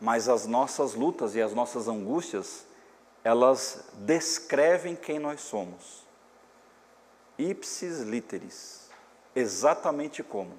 [0.00, 2.66] Mas as nossas lutas e as nossas angústias,
[3.24, 6.04] elas descrevem quem nós somos.
[7.38, 8.88] Ipsis literis,
[9.34, 10.52] exatamente como.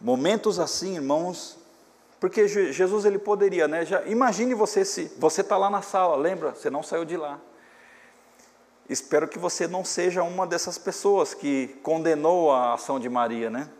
[0.00, 1.58] Momentos assim, irmãos,
[2.18, 3.84] porque Jesus ele poderia, né?
[3.84, 6.54] Já, imagine você se você está lá na sala, lembra?
[6.54, 7.40] Você não saiu de lá.
[8.88, 13.70] Espero que você não seja uma dessas pessoas que condenou a ação de Maria, né?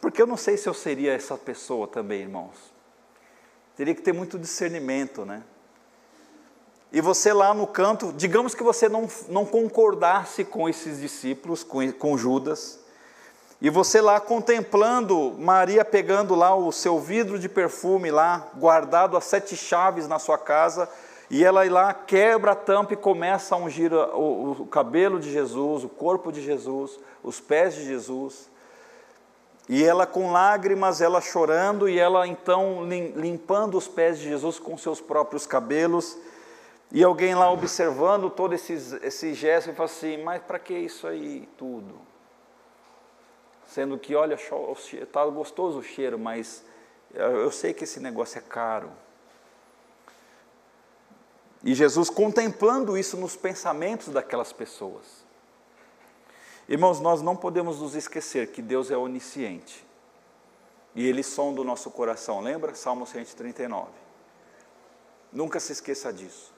[0.00, 2.72] Porque eu não sei se eu seria essa pessoa também, irmãos.
[3.76, 5.42] Teria que ter muito discernimento, né?
[6.92, 11.92] E você lá no canto, digamos que você não, não concordasse com esses discípulos, com,
[11.92, 12.80] com Judas,
[13.62, 19.24] e você lá contemplando Maria pegando lá o seu vidro de perfume lá, guardado as
[19.24, 20.88] sete chaves na sua casa,
[21.28, 25.84] e ela lá quebra a tampa e começa a ungir o, o cabelo de Jesus,
[25.84, 28.50] o corpo de Jesus, os pés de Jesus.
[29.70, 34.76] E ela com lágrimas, ela chorando, e ela então limpando os pés de Jesus com
[34.76, 36.18] seus próprios cabelos.
[36.92, 41.06] E alguém lá observando todo esse, esse gesto e fala assim: Mas para que isso
[41.06, 42.10] aí tudo?
[43.70, 46.64] sendo que, olha, está gostoso o cheiro, mas
[47.14, 48.90] eu sei que esse negócio é caro.
[51.62, 55.24] E Jesus contemplando isso nos pensamentos daquelas pessoas.
[56.70, 59.84] Irmãos, nós não podemos nos esquecer que Deus é onisciente.
[60.94, 62.76] E Ele sonda o nosso coração, lembra?
[62.76, 63.88] Salmo 139.
[65.32, 66.54] Nunca se esqueça disso.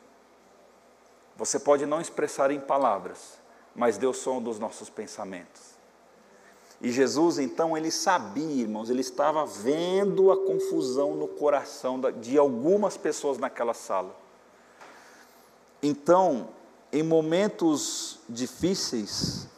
[1.35, 3.39] Você pode não expressar em palavras,
[3.75, 5.73] mas Deus sonda os nossos pensamentos.
[6.79, 12.99] E Jesus, então, ele sabia, irmãos, ele estava vendo a confusão no coração de algumas
[12.99, 14.15] pessoas naquela sala.
[15.83, 16.51] Então,
[16.93, 19.49] em momentos difíceis,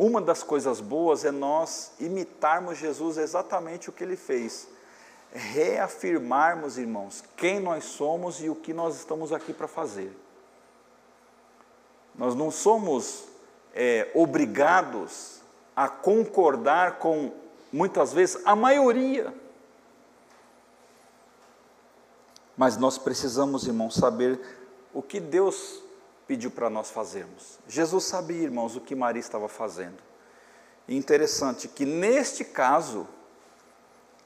[0.00, 4.66] uma das coisas boas é nós imitarmos Jesus exatamente o que ele fez.
[5.30, 10.10] Reafirmarmos, irmãos, quem nós somos e o que nós estamos aqui para fazer.
[12.14, 13.24] Nós não somos
[13.74, 15.42] é, obrigados
[15.76, 17.34] a concordar com,
[17.70, 19.34] muitas vezes, a maioria.
[22.56, 24.40] Mas nós precisamos, irmãos, saber
[24.94, 25.82] o que Deus
[26.30, 27.58] pediu para nós fazermos.
[27.66, 30.00] Jesus sabia, irmãos, o que Maria estava fazendo.
[30.86, 33.08] E interessante que neste caso,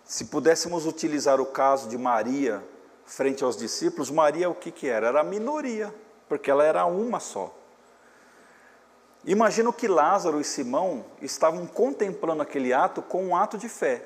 [0.05, 2.63] se pudéssemos utilizar o caso de Maria
[3.07, 5.07] frente aos discípulos, Maria o que, que era?
[5.07, 5.95] Era a minoria,
[6.29, 7.57] porque ela era uma só.
[9.25, 14.05] Imagino que Lázaro e Simão estavam contemplando aquele ato com um ato de fé.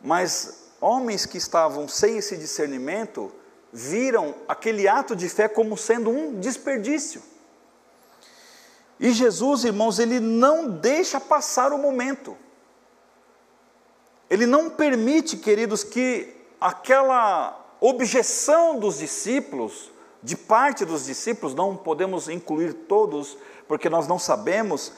[0.00, 3.32] Mas homens que estavam sem esse discernimento
[3.72, 7.22] viram aquele ato de fé como sendo um desperdício.
[8.98, 12.36] E Jesus, irmãos, ele não deixa passar o momento.
[14.28, 19.90] Ele não permite, queridos, que aquela objeção dos discípulos,
[20.22, 24.92] de parte dos discípulos, não podemos incluir todos, porque nós não sabemos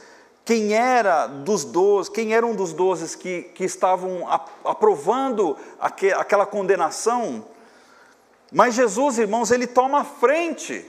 [0.44, 4.26] quem era dos doze, quem era um dos doze que, que estavam
[4.64, 7.44] aprovando aquela condenação.
[8.52, 10.86] Mas Jesus, irmãos, ele toma a frente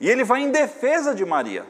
[0.00, 1.64] e ele vai em defesa de Maria.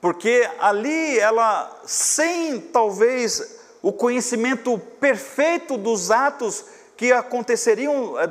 [0.00, 6.64] Porque ali ela, sem talvez o conhecimento perfeito dos atos
[6.96, 8.28] que aconteceriam eh,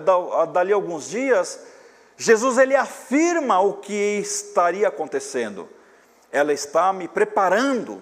[0.54, 1.60] dali a alguns dias,
[2.16, 5.68] Jesus ele afirma o que estaria acontecendo.
[6.32, 8.02] Ela está me preparando.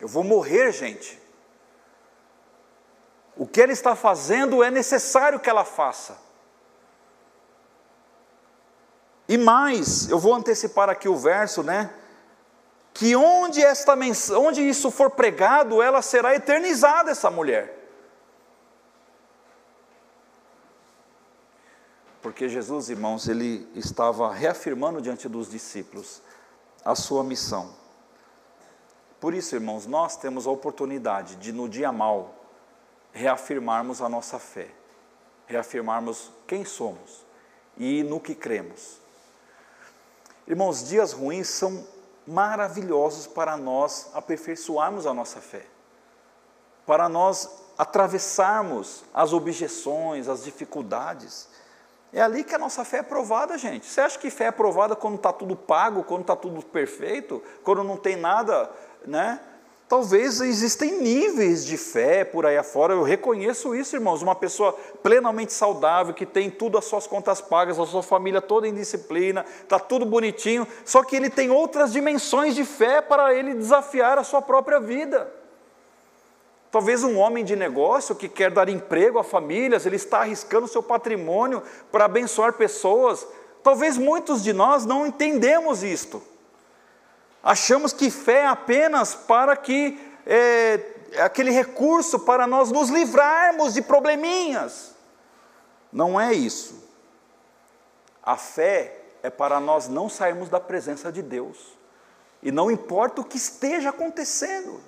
[0.00, 1.23] Eu vou morrer, gente.
[3.36, 6.16] O que ela está fazendo é necessário que ela faça.
[9.28, 11.92] E mais, eu vou antecipar aqui o verso, né?
[12.92, 13.96] Que onde esta
[14.38, 17.82] onde isso for pregado, ela será eternizada essa mulher.
[22.22, 26.22] Porque Jesus, irmãos, ele estava reafirmando diante dos discípulos
[26.84, 27.74] a sua missão.
[29.18, 32.43] Por isso, irmãos, nós temos a oportunidade de no dia mal
[33.14, 34.68] reafirmarmos a nossa fé,
[35.46, 37.24] reafirmarmos quem somos
[37.78, 39.00] e no que cremos.
[40.46, 41.86] Irmãos, dias ruins são
[42.26, 45.64] maravilhosos para nós aperfeiçoarmos a nossa fé,
[46.84, 47.48] para nós
[47.78, 51.48] atravessarmos as objeções, as dificuldades.
[52.12, 53.86] É ali que a nossa fé é provada, gente.
[53.86, 57.82] Você acha que fé é provada quando está tudo pago, quando está tudo perfeito, quando
[57.82, 58.70] não tem nada,
[59.06, 59.40] né?
[59.94, 64.22] Talvez existem níveis de fé por aí afora, eu reconheço isso, irmãos.
[64.22, 64.72] Uma pessoa
[65.04, 69.46] plenamente saudável, que tem tudo as suas contas pagas, a sua família toda em disciplina,
[69.62, 74.24] está tudo bonitinho, só que ele tem outras dimensões de fé para ele desafiar a
[74.24, 75.32] sua própria vida.
[76.72, 80.82] Talvez um homem de negócio que quer dar emprego a famílias, ele está arriscando seu
[80.82, 83.24] patrimônio para abençoar pessoas.
[83.62, 86.20] Talvez muitos de nós não entendemos isto.
[87.44, 90.80] Achamos que fé é apenas para que é,
[91.22, 94.94] aquele recurso para nós nos livrarmos de probleminhas.
[95.92, 96.82] Não é isso.
[98.22, 101.76] A fé é para nós não sairmos da presença de Deus.
[102.42, 104.80] E não importa o que esteja acontecendo.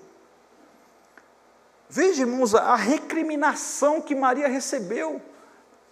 [1.91, 5.21] Veja, irmãos, a recriminação que Maria recebeu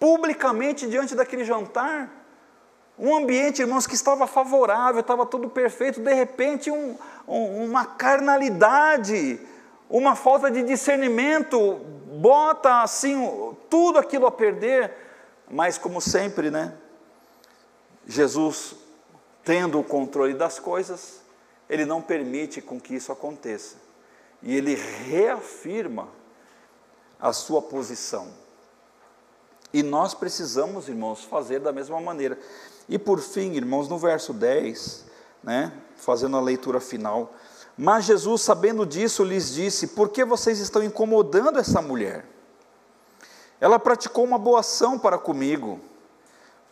[0.00, 2.23] publicamente diante daquele jantar.
[2.98, 9.40] Um ambiente, irmãos, que estava favorável, estava tudo perfeito, de repente um, um, uma carnalidade,
[9.90, 11.80] uma falta de discernimento,
[12.20, 14.92] bota assim tudo aquilo a perder,
[15.50, 16.74] mas como sempre, né?
[18.06, 18.76] Jesus,
[19.42, 21.22] tendo o controle das coisas,
[21.68, 23.76] ele não permite com que isso aconteça.
[24.42, 26.08] E ele reafirma
[27.18, 28.28] a sua posição.
[29.72, 32.38] E nós precisamos, irmãos, fazer da mesma maneira.
[32.88, 35.04] E por fim, irmãos, no verso 10,
[35.42, 37.32] né, fazendo a leitura final,
[37.76, 42.24] mas Jesus, sabendo disso, lhes disse: Por que vocês estão incomodando essa mulher?
[43.60, 45.80] Ela praticou uma boa ação para comigo,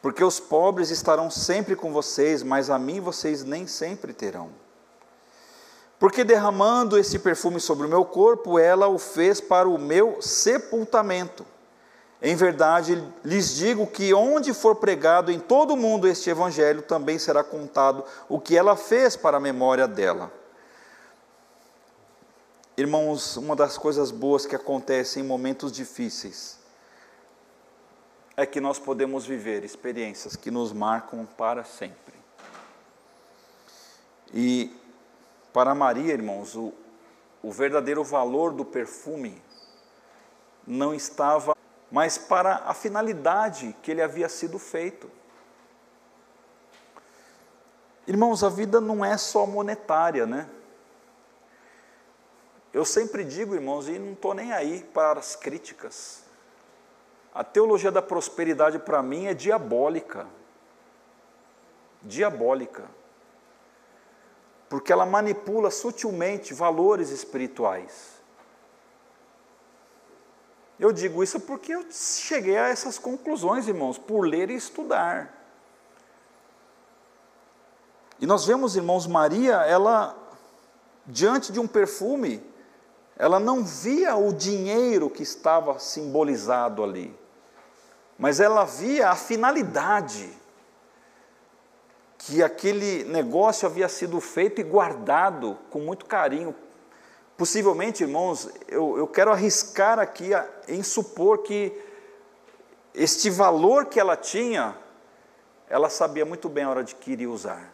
[0.01, 4.51] porque os pobres estarão sempre com vocês, mas a mim vocês nem sempre terão.
[5.99, 11.47] Porque derramando esse perfume sobre o meu corpo, ela o fez para o meu sepultamento.
[12.25, 17.19] Em verdade, lhes digo que onde for pregado em todo o mundo este evangelho, também
[17.19, 20.33] será contado o que ela fez para a memória dela.
[22.77, 26.61] Irmãos, uma das coisas boas que acontecem em momentos difíceis
[28.37, 32.15] é que nós podemos viver experiências que nos marcam para sempre.
[34.33, 34.75] E
[35.53, 36.73] para Maria, irmãos, o,
[37.43, 39.43] o verdadeiro valor do perfume
[40.65, 41.53] não estava
[41.93, 45.11] mas para a finalidade que ele havia sido feito.
[48.07, 50.49] Irmãos, a vida não é só monetária, né?
[52.73, 56.23] Eu sempre digo, irmãos, e não estou nem aí para as críticas.
[57.35, 60.27] A teologia da prosperidade para mim é diabólica.
[62.01, 62.85] Diabólica.
[64.71, 68.12] Porque ela manipula sutilmente valores espirituais.
[70.83, 75.33] Eu digo isso porque eu cheguei a essas conclusões, irmãos, por ler e estudar.
[78.19, 80.17] E nós vemos, irmãos, Maria, ela,
[81.07, 82.45] diante de um perfume,
[83.17, 87.17] ela não via o dinheiro que estava simbolizado ali,
[88.19, 90.37] mas ela via a finalidade
[92.19, 96.53] que aquele negócio havia sido feito e guardado com muito carinho.
[97.43, 100.31] Possivelmente, irmãos, eu, eu quero arriscar aqui
[100.69, 101.77] em supor que
[102.95, 104.77] este valor que ela tinha,
[105.69, 107.69] ela sabia muito bem a hora de que iria usar.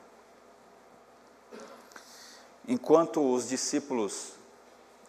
[2.66, 4.32] Enquanto os discípulos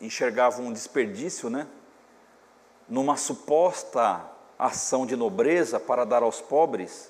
[0.01, 1.65] enxergavam um desperdício, né?
[2.89, 7.09] Numa suposta ação de nobreza para dar aos pobres,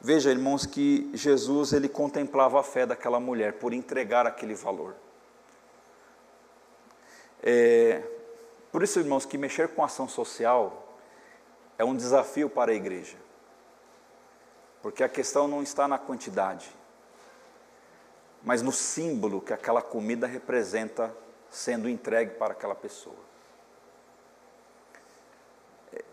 [0.00, 4.96] Veja, irmãos, que Jesus ele contemplava a fé daquela mulher por entregar aquele valor.
[7.42, 8.02] É,
[8.70, 10.96] por isso, irmãos, que mexer com ação social
[11.78, 13.16] é um desafio para a igreja.
[14.82, 16.70] Porque a questão não está na quantidade,
[18.42, 21.14] mas no símbolo que aquela comida representa
[21.50, 23.16] sendo entregue para aquela pessoa.
[25.92, 26.04] É,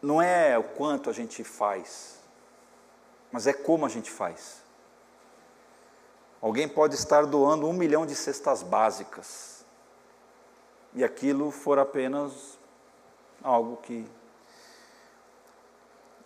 [0.00, 2.18] não é o quanto a gente faz,
[3.30, 4.62] mas é como a gente faz.
[6.40, 9.57] Alguém pode estar doando um milhão de cestas básicas
[10.98, 12.58] e aquilo for apenas
[13.40, 14.04] algo que.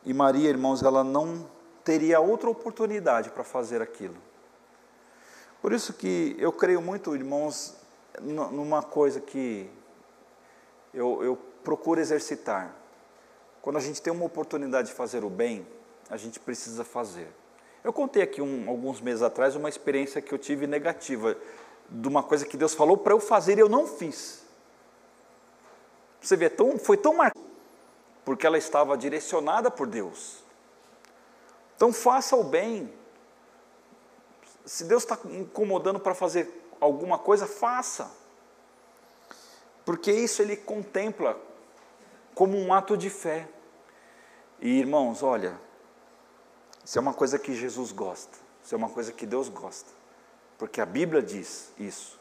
[0.03, 1.47] E Maria, irmãos, ela não
[1.85, 4.17] teria outra oportunidade para fazer aquilo.
[5.61, 7.77] Por isso que eu creio muito, irmãos,
[8.19, 9.71] numa coisa que
[10.95, 12.75] eu, eu procuro exercitar.
[13.61, 15.67] Quando a gente tem uma oportunidade de fazer o bem,
[16.09, 17.29] a gente precisa fazer.
[17.85, 21.37] Eu contei aqui um, alguns meses atrás uma experiência que eu tive negativa,
[21.91, 24.42] de uma coisa que Deus falou para eu fazer e eu não fiz.
[26.23, 27.45] Você vê, tão, foi tão marcante,
[28.25, 30.43] porque ela estava direcionada por Deus.
[31.77, 32.93] Então faça o bem.
[34.65, 36.49] Se Deus está incomodando para fazer
[36.81, 38.09] alguma coisa, faça.
[39.85, 41.37] Porque isso ele contempla
[42.35, 43.49] como um ato de fé.
[44.61, 45.59] E irmãos, olha,
[46.85, 49.91] isso é uma coisa que Jesus gosta, isso é uma coisa que Deus gosta,
[50.57, 52.21] porque a Bíblia diz isso.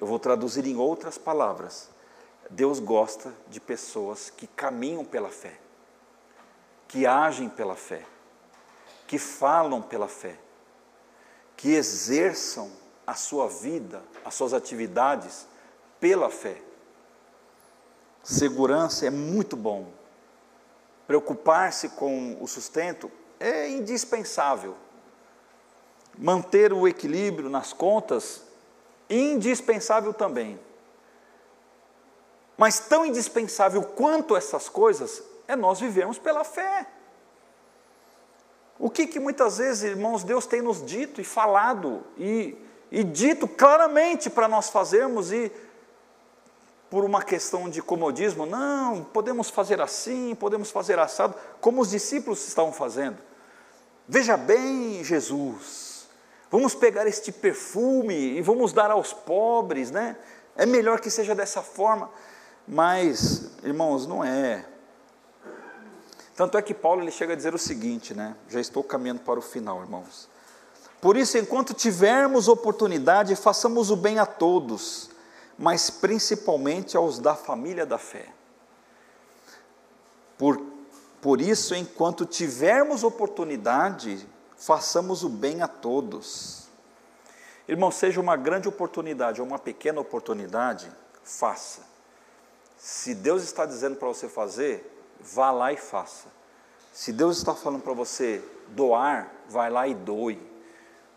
[0.00, 1.88] Eu vou traduzir em outras palavras.
[2.50, 5.58] Deus gosta de pessoas que caminham pela fé,
[6.86, 8.04] que agem pela fé,
[9.06, 10.38] que falam pela fé,
[11.56, 12.70] que exerçam
[13.06, 15.46] a sua vida, as suas atividades
[16.00, 16.60] pela fé.
[18.22, 19.90] Segurança é muito bom.
[21.06, 24.76] Preocupar-se com o sustento é indispensável.
[26.16, 28.42] Manter o equilíbrio nas contas,
[29.08, 30.58] indispensável também.
[32.58, 36.86] Mas tão indispensável quanto essas coisas é nós vivermos pela fé.
[38.78, 42.56] O que, que muitas vezes, irmãos, Deus tem nos dito e falado e,
[42.90, 45.50] e dito claramente para nós fazermos e
[46.90, 52.46] por uma questão de comodismo, não, podemos fazer assim, podemos fazer assado, como os discípulos
[52.48, 53.18] estavam fazendo.
[54.06, 56.08] Veja bem, Jesus,
[56.50, 60.16] vamos pegar este perfume e vamos dar aos pobres, né?
[60.56, 62.10] É melhor que seja dessa forma,
[62.68, 64.64] mas, irmãos, não é.
[66.36, 68.36] Tanto é que Paulo ele chega a dizer o seguinte, né?
[68.48, 70.28] Já estou caminhando para o final, irmãos.
[71.00, 75.10] Por isso, enquanto tivermos oportunidade, façamos o bem a todos,
[75.58, 78.26] mas principalmente aos da família da fé.
[80.36, 80.78] Por
[81.20, 84.24] por isso, enquanto tivermos oportunidade,
[84.56, 86.68] façamos o bem a todos.
[87.66, 90.90] Irmão, seja uma grande oportunidade ou uma pequena oportunidade,
[91.24, 91.87] faça.
[92.78, 94.88] Se Deus está dizendo para você fazer,
[95.20, 96.28] vá lá e faça.
[96.92, 100.40] Se Deus está falando para você doar, vai lá e doe.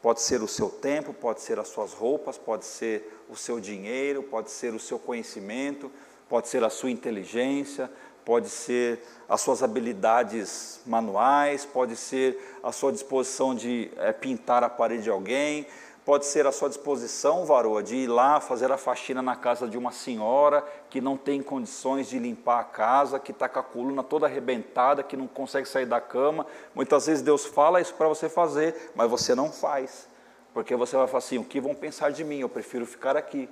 [0.02, 4.24] Pode ser o seu tempo, pode ser as suas roupas, pode ser o seu dinheiro,
[4.24, 5.92] pode ser o seu conhecimento,
[6.28, 7.92] pode ser a sua inteligência,
[8.26, 9.00] pode ser
[9.30, 15.10] as suas habilidades manuais, pode ser a sua disposição de é, pintar a parede de
[15.12, 15.68] alguém,
[16.06, 19.78] pode ser a sua disposição, varoa, de ir lá fazer a faxina na casa de
[19.78, 24.04] uma senhora que não tem condições de limpar a casa, que está com a coluna
[24.04, 26.46] toda arrebentada, que não consegue sair da cama.
[26.74, 30.08] Muitas vezes Deus fala isso para você fazer, mas você não faz,
[30.54, 32.40] porque você vai falar assim: o que vão pensar de mim?
[32.40, 33.48] Eu prefiro ficar aqui.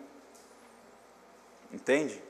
[1.72, 2.22] Entende?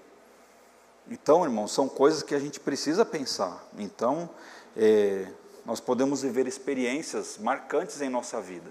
[1.09, 3.65] Então, irmãos, são coisas que a gente precisa pensar.
[3.77, 4.29] Então,
[4.77, 5.27] é,
[5.65, 8.69] nós podemos viver experiências marcantes em nossa vida,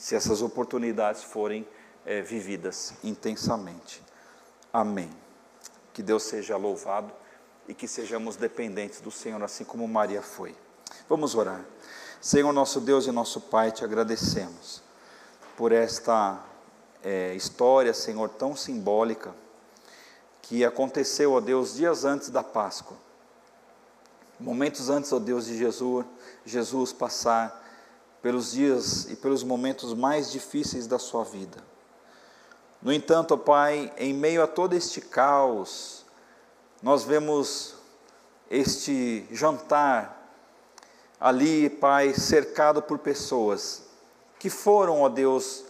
[0.00, 1.68] se essas oportunidades forem
[2.06, 4.02] é, vividas intensamente.
[4.72, 5.10] Amém.
[5.92, 7.12] Que Deus seja louvado
[7.68, 10.56] e que sejamos dependentes do Senhor, assim como Maria foi.
[11.06, 11.62] Vamos orar.
[12.18, 14.82] Senhor, nosso Deus e nosso Pai, te agradecemos
[15.54, 16.42] por esta
[17.04, 19.34] é, história, Senhor, tão simbólica,
[20.40, 22.96] que aconteceu, ó Deus, dias antes da Páscoa.
[24.38, 26.06] Momentos antes, ó Deus, de Jesus,
[26.46, 27.59] Jesus passar
[28.22, 31.58] pelos dias e pelos momentos mais difíceis da sua vida.
[32.82, 36.04] No entanto, Pai, em meio a todo este caos,
[36.82, 37.74] nós vemos
[38.50, 40.32] este jantar
[41.18, 43.82] ali, Pai, cercado por pessoas
[44.38, 45.64] que foram, ó Deus,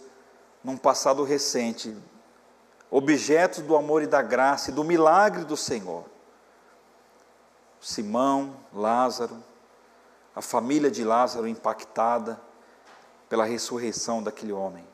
[0.63, 1.95] num passado recente,
[2.89, 6.05] objetos do amor e da graça e do milagre do Senhor.
[7.81, 9.43] Simão, Lázaro,
[10.35, 12.39] a família de Lázaro impactada
[13.29, 14.85] pela ressurreição daquele homem.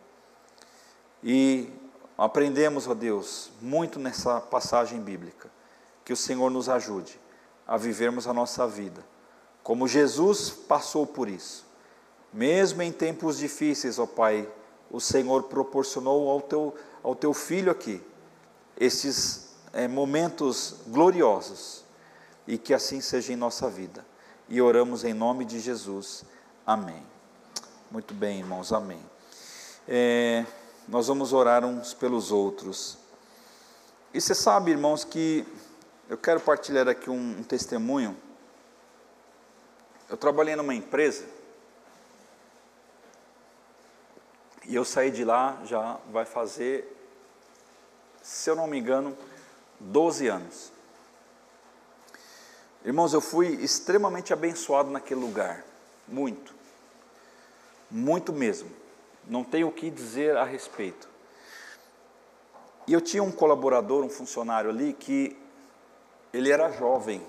[1.24, 1.72] E
[2.18, 5.50] aprendemos, ó Deus, muito nessa passagem bíblica,
[6.04, 7.20] que o Senhor nos ajude
[7.68, 9.04] a vivermos a nossa vida
[9.68, 11.66] como Jesus passou por isso.
[12.32, 14.50] Mesmo em tempos difíceis, ó Pai,
[14.90, 16.74] o Senhor proporcionou ao teu,
[17.04, 18.02] ao teu filho aqui
[18.80, 21.84] esses é, momentos gloriosos
[22.48, 24.06] e que assim seja em nossa vida.
[24.50, 26.24] E oramos em nome de Jesus.
[26.66, 27.04] Amém.
[27.92, 29.02] Muito bem, irmãos, amém.
[29.88, 30.46] É,
[30.88, 32.98] nós vamos orar uns pelos outros.
[34.14, 35.46] E você sabe, irmãos, que
[36.10, 38.16] eu quero partilhar aqui um, um testemunho
[40.10, 41.26] eu trabalhei numa empresa
[44.66, 46.96] e eu saí de lá já vai fazer,
[48.22, 49.18] se eu não me engano,
[49.80, 50.72] 12 anos.
[52.88, 55.62] Irmãos, eu fui extremamente abençoado naquele lugar,
[56.08, 56.56] muito,
[57.92, 58.72] muito mesmo.
[59.28, 61.10] Não tenho o que dizer a respeito.
[62.88, 65.38] E eu tinha um colaborador, um funcionário ali que
[66.34, 67.22] ele era jovem,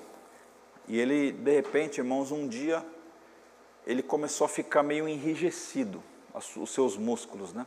[0.86, 2.86] e ele, de repente, irmãos, um dia,
[3.84, 6.00] ele começou a ficar meio enrijecido,
[6.54, 7.66] os seus músculos, né?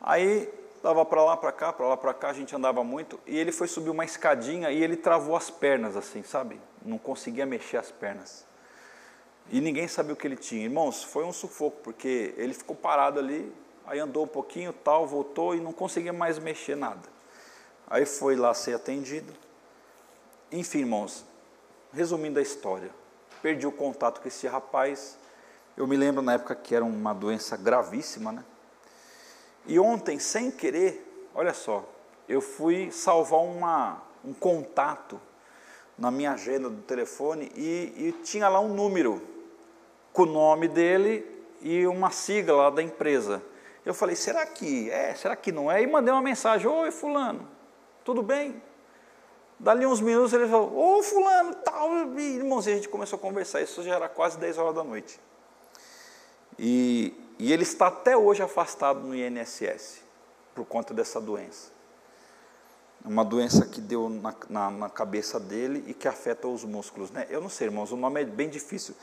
[0.00, 0.50] Aí,
[0.82, 3.52] dava para lá, para cá, para lá, para cá, a gente andava muito, e ele
[3.52, 6.60] foi subir uma escadinha e ele travou as pernas, assim, sabe?
[6.84, 8.44] Não conseguia mexer as pernas.
[9.50, 10.64] E ninguém sabia o que ele tinha.
[10.64, 13.52] Irmãos, foi um sufoco, porque ele ficou parado ali,
[13.86, 17.08] aí andou um pouquinho, tal, voltou e não conseguia mais mexer nada.
[17.88, 19.32] Aí foi lá ser atendido.
[20.50, 21.24] Enfim, irmãos,
[21.92, 22.90] resumindo a história,
[23.40, 25.18] perdi o contato com esse rapaz.
[25.76, 28.44] Eu me lembro na época que era uma doença gravíssima, né?
[29.66, 31.84] E ontem, sem querer, olha só,
[32.28, 35.20] eu fui salvar uma, um contato
[35.96, 39.22] na minha agenda do telefone e, e tinha lá um número
[40.12, 41.24] com o nome dele
[41.60, 43.42] e uma sigla lá da empresa.
[43.84, 45.14] Eu falei, será que é?
[45.14, 45.82] Será que não é?
[45.82, 47.48] E mandei uma mensagem, oi fulano,
[48.04, 48.62] tudo bem?
[49.58, 51.88] Dali uns minutos ele falou, ô fulano, tal,
[52.18, 55.20] irmãozinho, a gente começou a conversar, isso já era quase 10 horas da noite.
[56.58, 60.00] E, e ele está até hoje afastado no INSS,
[60.54, 61.72] por conta dessa doença.
[63.04, 67.10] Uma doença que deu na, na, na, cabeça dele e que afeta os músculos.
[67.10, 67.26] Né?
[67.28, 68.94] Eu não sei, irmãos, o nome é bem difícil.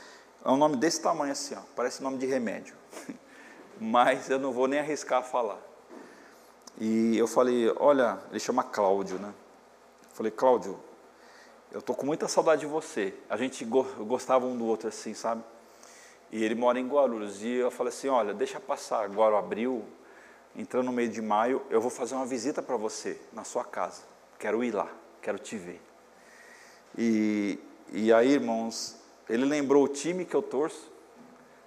[0.42, 2.74] É um nome desse tamanho assim, ó, parece nome de remédio.
[3.78, 5.60] Mas eu não vou nem arriscar a falar.
[6.78, 9.34] E eu falei, olha, ele chama Cláudio, né?
[10.14, 10.80] Falei, Cláudio,
[11.70, 13.12] eu tô com muita saudade de você.
[13.28, 15.44] A gente gostava um do outro assim, sabe?
[16.32, 17.42] E ele mora em Guarulhos.
[17.42, 19.84] E eu falei assim, olha, deixa passar agora abril,
[20.54, 24.02] entrando no meio de maio, eu vou fazer uma visita para você, na sua casa.
[24.38, 24.88] Quero ir lá,
[25.20, 25.80] quero te ver.
[26.96, 27.58] E,
[27.92, 28.96] e aí, irmãos,
[29.28, 30.90] ele lembrou o time que eu torço,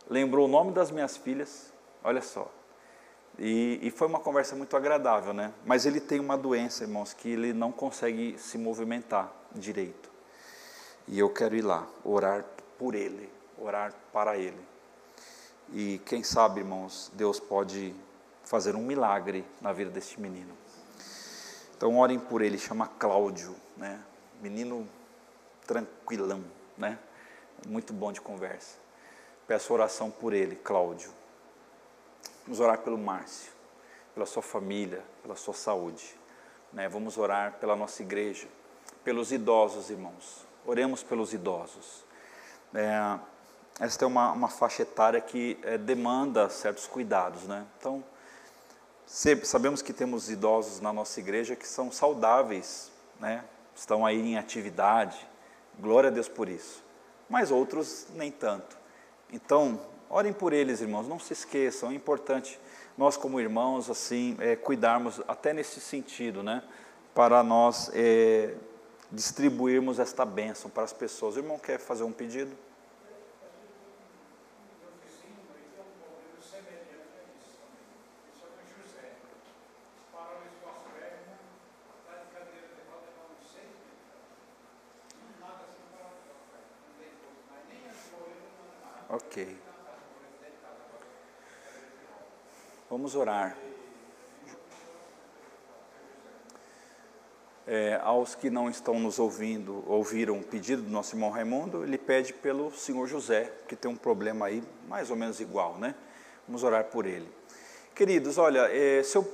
[0.10, 1.72] lembrou o nome das minhas filhas,
[2.04, 2.52] olha só.
[3.40, 5.52] E, e, foi uma conversa muito agradável, né?
[5.66, 10.12] Mas ele tem uma doença, irmãos, que ele não consegue se movimentar direito.
[11.08, 12.46] E eu quero ir lá, orar
[12.78, 14.60] por ele, orar para ele.
[15.72, 17.96] E quem sabe, irmãos, Deus pode
[18.44, 20.56] fazer um milagre na vida deste menino.
[21.76, 24.00] Então orem por ele, chama Cláudio, né?
[24.42, 24.88] Menino
[25.66, 26.44] tranquilão,
[26.78, 27.00] né?
[27.68, 28.78] Muito bom de conversa.
[29.48, 31.12] Peço oração por ele, Cláudio.
[32.46, 33.52] Vamos orar pelo Márcio,
[34.14, 36.16] pela sua família, pela sua saúde.
[36.74, 36.90] Né?
[36.90, 38.48] Vamos orar pela nossa igreja,
[39.04, 40.46] pelos idosos, irmãos.
[40.66, 42.06] Oremos pelos idosos.
[42.74, 43.20] É,
[43.80, 47.44] esta é uma, uma faixa etária que é, demanda certos cuidados.
[47.44, 47.66] Né?
[47.80, 48.04] Então,
[49.06, 53.44] sabemos que temos idosos na nossa igreja que são saudáveis, né?
[53.76, 55.28] estão aí em atividade,
[55.80, 56.84] glória a Deus por isso.
[57.30, 58.78] Mas outros nem tanto.
[59.32, 59.80] Então,
[60.14, 62.60] Orem por eles, irmãos, não se esqueçam, é importante
[62.96, 66.62] nós como irmãos, assim, é, cuidarmos até nesse sentido, né?
[67.16, 68.54] para nós é,
[69.12, 71.36] distribuirmos esta bênção para as pessoas.
[71.36, 72.56] O irmão quer fazer um pedido?
[89.10, 89.64] Ok.
[93.14, 93.56] Vamos orar.
[97.68, 102.00] É, aos que não estão nos ouvindo, ouviram o pedido do nosso irmão Raimundo, ele
[102.00, 105.94] pede pelo senhor José, que tem um problema aí mais ou menos igual, né?
[106.48, 107.30] Vamos orar por ele.
[107.94, 109.32] Queridos, olha, é, se eu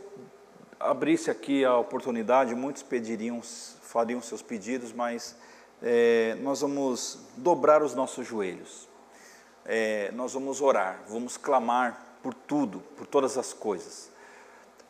[0.77, 5.37] abrisse aqui a oportunidade, muitos pediriam, fariam seus pedidos, mas
[5.81, 8.89] é, nós vamos dobrar os nossos joelhos.
[9.63, 14.09] É, nós vamos orar, vamos clamar por tudo, por todas as coisas.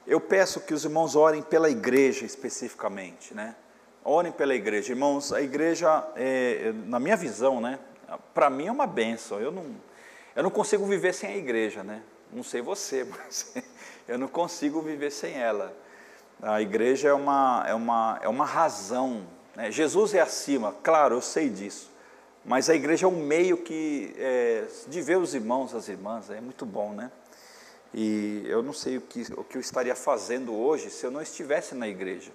[0.05, 3.55] Eu peço que os irmãos orem pela igreja especificamente, né?
[4.03, 5.32] Orem pela igreja, irmãos.
[5.32, 7.77] A igreja, é, na minha visão, né?
[8.34, 9.39] Para mim é uma benção.
[9.39, 9.65] Eu não,
[10.36, 12.01] eu não consigo viver sem a igreja, né?
[12.32, 13.53] Não sei você, mas
[14.07, 15.75] eu não consigo viver sem ela.
[16.41, 19.27] A igreja é uma, é uma, é uma razão.
[19.55, 19.69] Né?
[19.71, 21.89] Jesus é acima, claro, eu sei disso.
[22.50, 26.41] Mas a igreja é um meio que, é, de ver os irmãos, as irmãs, é
[26.41, 27.12] muito bom, né?
[27.93, 31.22] E eu não sei o que, o que eu estaria fazendo hoje se eu não
[31.22, 32.32] estivesse na igreja.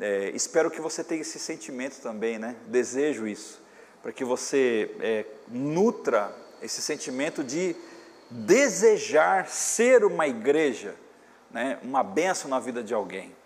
[0.00, 2.56] É, espero que você tenha esse sentimento também, né?
[2.68, 3.60] Desejo isso,
[4.02, 7.76] para que você é, nutra esse sentimento de
[8.30, 10.94] desejar ser uma igreja,
[11.50, 11.78] né?
[11.82, 13.36] uma benção na vida de alguém.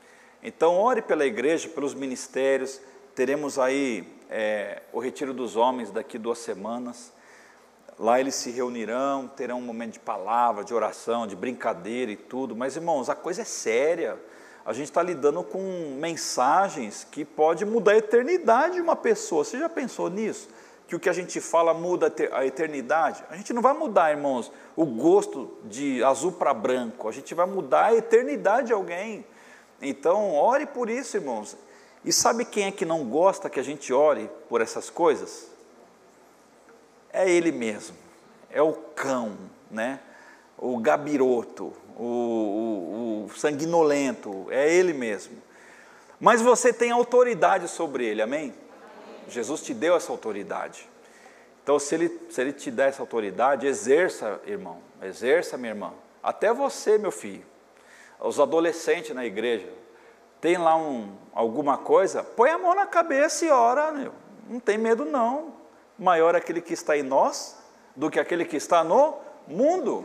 [0.40, 2.80] Então, ore pela igreja, pelos ministérios.
[3.12, 7.12] Teremos aí é, o Retiro dos Homens daqui duas semanas.
[7.98, 12.54] Lá eles se reunirão, terão um momento de palavra, de oração, de brincadeira e tudo.
[12.54, 14.16] Mas, irmãos, a coisa é séria.
[14.64, 19.44] A gente está lidando com mensagens que pode mudar a eternidade de uma pessoa.
[19.44, 20.48] Você já pensou nisso?
[20.86, 23.24] Que o que a gente fala muda a eternidade?
[23.28, 27.08] A gente não vai mudar, irmãos, o gosto de azul para branco.
[27.08, 29.26] A gente vai mudar a eternidade de alguém.
[29.82, 31.56] Então, ore por isso, irmãos.
[32.04, 35.50] E sabe quem é que não gosta que a gente ore por essas coisas?
[37.12, 37.96] é ele mesmo,
[38.50, 39.36] é o cão,
[39.70, 40.00] né?
[40.56, 45.36] o gabiroto, o, o, o sanguinolento, é ele mesmo.
[46.18, 48.40] Mas você tem autoridade sobre ele, amém?
[48.40, 48.54] amém?
[49.28, 50.88] Jesus te deu essa autoridade.
[51.62, 55.92] Então, se ele, se ele te der essa autoridade, exerça, irmão, exerça, minha irmã.
[56.22, 57.44] Até você, meu filho.
[58.18, 59.68] Os adolescentes na igreja,
[60.40, 64.12] tem lá um, alguma coisa, põe a mão na cabeça e ora, meu.
[64.48, 65.60] não tem medo não
[66.00, 67.58] maior aquele que está em nós
[67.94, 69.14] do que aquele que está no
[69.46, 70.04] mundo.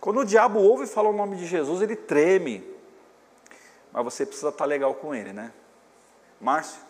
[0.00, 2.68] Quando o diabo ouve e fala o nome de Jesus, ele treme.
[3.92, 5.52] Mas você precisa estar legal com ele, né?
[6.40, 6.80] Márcio?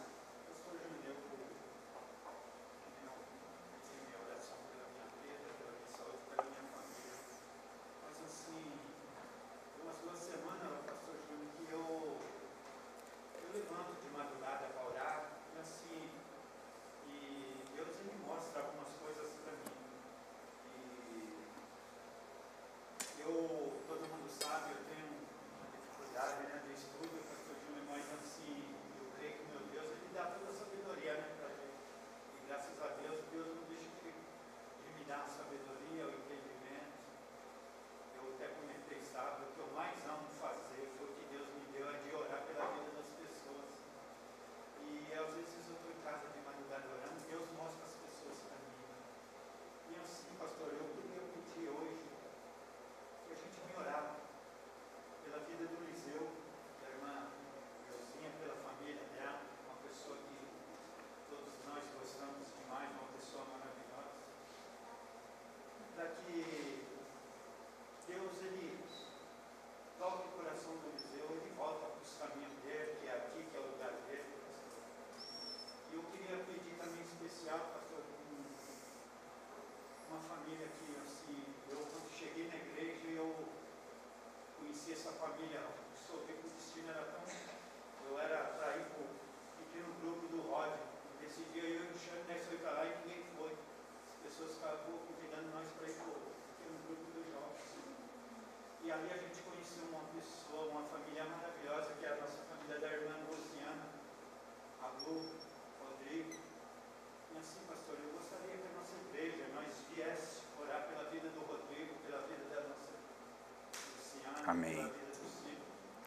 [114.47, 114.79] Amém.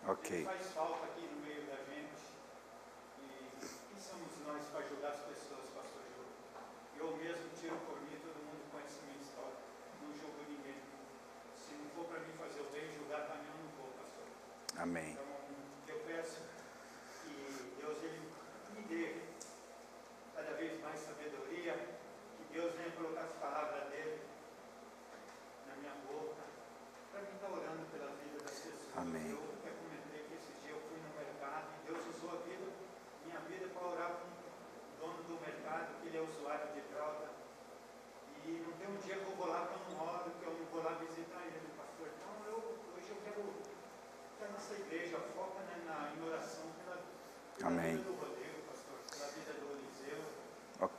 [0.07, 0.45] Ok.
[0.45, 2.23] Faz falta aqui no meio da gente.
[3.19, 6.23] E quem somos nós para ajudar as pessoas, pastor Jô?
[7.03, 9.59] Eu mesmo tiro por mim, todo mundo conhece minha história.
[10.01, 10.79] Não julgo ninguém.
[11.53, 14.23] Se não for para mim fazer o bem, julgar também eu não vou, pastor.
[14.81, 15.11] Amém.
[15.11, 15.28] Então,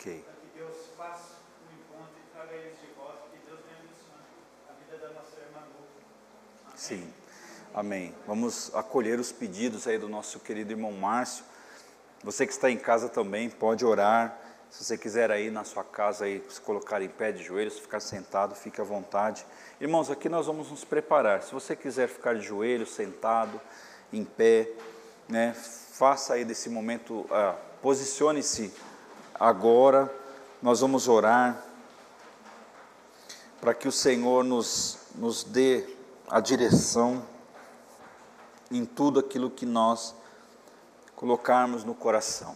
[0.01, 0.25] Ok.
[0.25, 1.35] para que Deus faça
[1.69, 4.25] um encontro e traga eles de volta, que Deus abençoando
[4.67, 6.75] a vida da nossa irmã Lu.
[6.75, 7.13] Sim.
[7.75, 8.15] Amém.
[8.27, 11.45] Vamos acolher os pedidos aí do nosso querido irmão Márcio.
[12.25, 14.39] Você que está em casa também pode orar.
[14.71, 18.01] Se você quiser aí na sua casa aí se colocar em pé de joelhos, ficar
[18.01, 19.45] sentado, fique à vontade.
[19.79, 21.43] Irmãos, aqui nós vamos nos preparar.
[21.43, 23.61] Se você quiser ficar de joelhos, sentado,
[24.11, 24.67] em pé,
[25.29, 28.73] né, faça aí desse momento, ah, posicione-se
[29.41, 30.15] agora.
[30.61, 31.65] Nós vamos orar
[33.63, 35.97] para que o Senhor nos, nos dê
[36.29, 37.25] a direção
[38.71, 40.15] em tudo aquilo que nós
[41.17, 42.55] colocarmos no coração.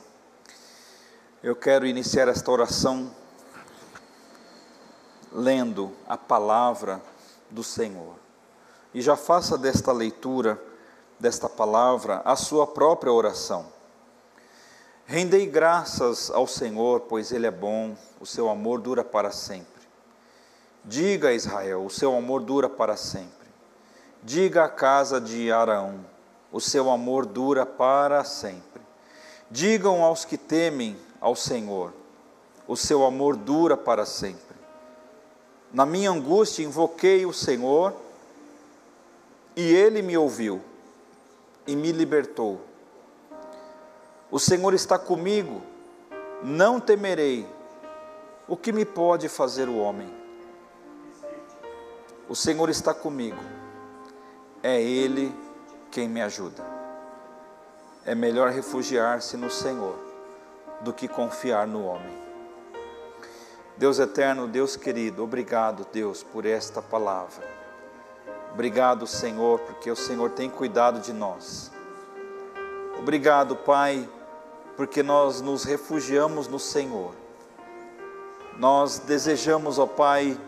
[1.43, 3.15] Eu quero iniciar esta oração
[5.33, 7.03] lendo a palavra
[7.51, 8.15] do Senhor.
[8.95, 10.63] E já faça desta leitura,
[11.19, 13.74] desta palavra, a sua própria oração.
[15.07, 19.67] Rendei graças ao Senhor, pois Ele é bom, o seu amor dura para sempre.
[20.83, 23.49] Diga a Israel, o seu amor dura para sempre.
[24.23, 26.01] Diga à casa de Araão,
[26.51, 28.81] o seu amor dura para sempre.
[29.51, 31.93] Digam aos que temem ao Senhor,
[32.67, 34.57] o seu amor dura para sempre.
[35.71, 37.95] Na minha angústia invoquei o Senhor,
[39.55, 40.63] e ele me ouviu
[41.67, 42.61] e me libertou.
[44.35, 45.63] O Senhor está comigo,
[46.43, 47.47] não temerei.
[48.49, 50.13] O que me pode fazer o homem?
[52.29, 53.39] O Senhor está comigo,
[54.61, 55.33] é Ele
[55.89, 56.65] quem me ajuda.
[58.05, 59.97] É melhor refugiar-se no Senhor
[60.81, 62.19] do que confiar no homem.
[63.77, 67.49] Deus eterno, Deus querido, obrigado, Deus, por esta palavra.
[68.53, 71.71] Obrigado, Senhor, porque o Senhor tem cuidado de nós.
[72.99, 74.09] Obrigado, Pai,
[74.77, 77.15] porque nós nos refugiamos no Senhor.
[78.59, 80.39] Nós desejamos, ó Pai,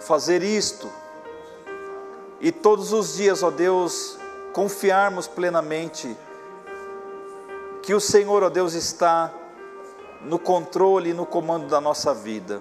[0.00, 0.88] fazer isto
[2.40, 4.18] e todos os dias, ó Deus,
[4.52, 6.16] confiarmos plenamente
[7.82, 9.32] que o Senhor, ó Deus, está
[10.22, 12.60] no controle e no comando da nossa vida.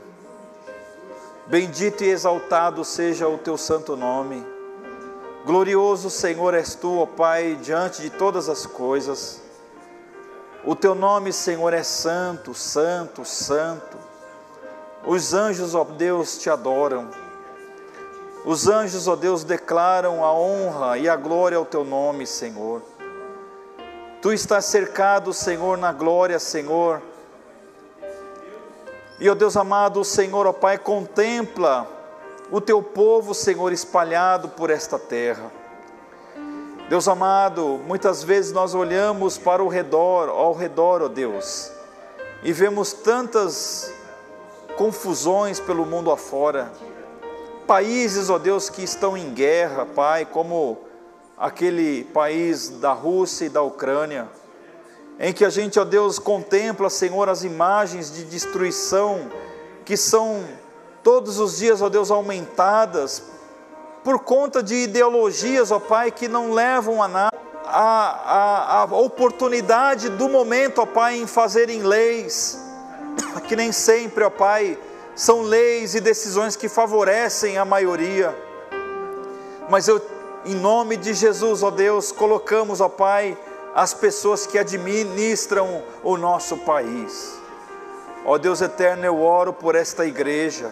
[1.48, 4.46] Bendito e exaltado seja o teu santo nome.
[5.46, 9.45] Glorioso Senhor és tu, ó Pai, diante de todas as coisas.
[10.66, 13.98] O teu nome, Senhor, é santo, santo, santo.
[15.06, 17.08] Os anjos, ó Deus, te adoram.
[18.44, 22.82] Os anjos, ó Deus, declaram a honra e a glória ao teu nome, Senhor.
[24.24, 27.00] Tu estás cercado, Senhor, na glória, Senhor.
[29.20, 31.88] E, ó Deus amado, o Senhor, ó Pai, contempla
[32.52, 35.52] o teu povo, Senhor, espalhado por esta terra.
[36.88, 41.72] Deus amado, muitas vezes nós olhamos para o redor, ao redor, ó Deus,
[42.44, 43.92] e vemos tantas
[44.78, 46.72] confusões pelo mundo afora.
[47.66, 50.78] Países, ó Deus, que estão em guerra, Pai, como
[51.36, 54.30] aquele país da Rússia e da Ucrânia,
[55.20, 59.32] em que a gente, ó Deus, contempla, Senhor, as imagens de destruição
[59.84, 60.44] que são
[61.04, 63.35] todos os dias, ó Deus, aumentadas
[64.06, 67.36] por conta de ideologias, ó Pai, que não levam a nada.
[67.66, 72.62] A, a, a oportunidade do momento, ó Pai, em fazerem leis,
[73.48, 74.78] que nem sempre, ó Pai,
[75.16, 78.38] são leis e decisões que favorecem a maioria.
[79.68, 80.00] Mas eu,
[80.46, 83.36] em nome de Jesus, ó Deus, colocamos, ó Pai,
[83.74, 87.40] as pessoas que administram o nosso país.
[88.24, 90.72] Ó Deus eterno, eu oro por esta igreja,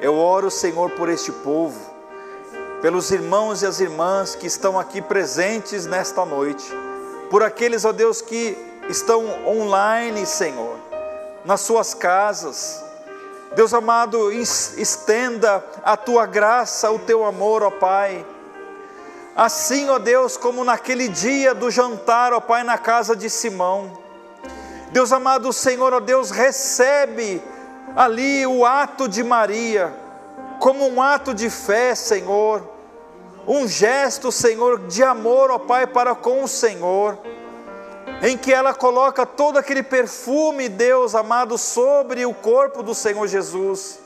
[0.00, 1.95] eu oro, Senhor, por este povo,
[2.86, 6.64] pelos irmãos e as irmãs que estão aqui presentes nesta noite,
[7.28, 8.56] por aqueles, ó Deus, que
[8.88, 10.76] estão online, Senhor,
[11.44, 12.80] nas suas casas.
[13.56, 18.24] Deus amado, estenda a tua graça, o teu amor, ó Pai
[19.34, 23.98] Assim, ó Deus, como naquele dia do jantar, ó Pai, na casa de Simão.
[24.92, 27.42] Deus amado, o Senhor, ó Deus, recebe
[27.96, 29.92] ali o ato de Maria,
[30.60, 32.75] como um ato de fé, Senhor.
[33.46, 37.16] Um gesto, Senhor, de amor, ó Pai, para com o Senhor,
[38.22, 44.00] em que ela coloca todo aquele perfume, Deus amado, sobre o corpo do Senhor Jesus.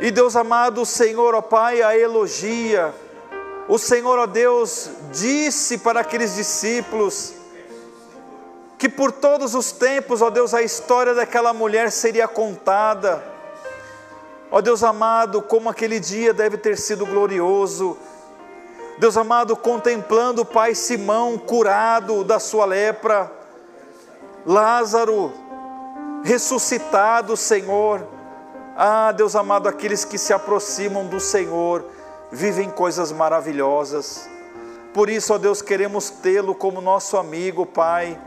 [0.00, 2.94] E Deus amado, o Senhor, ó Pai, a elogia.
[3.68, 7.34] O Senhor, ó Deus, disse para aqueles discípulos
[8.78, 13.27] que por todos os tempos, ó Deus, a história daquela mulher seria contada
[14.50, 17.96] Ó Deus amado, como aquele dia deve ter sido glorioso.
[18.98, 23.30] Deus amado, contemplando o pai Simão curado da sua lepra,
[24.46, 25.32] Lázaro
[26.24, 28.06] ressuscitado, Senhor.
[28.76, 31.84] Ah, Deus amado, aqueles que se aproximam do Senhor
[32.30, 34.28] vivem coisas maravilhosas.
[34.94, 38.18] Por isso, ó Deus, queremos tê-lo como nosso amigo, Pai.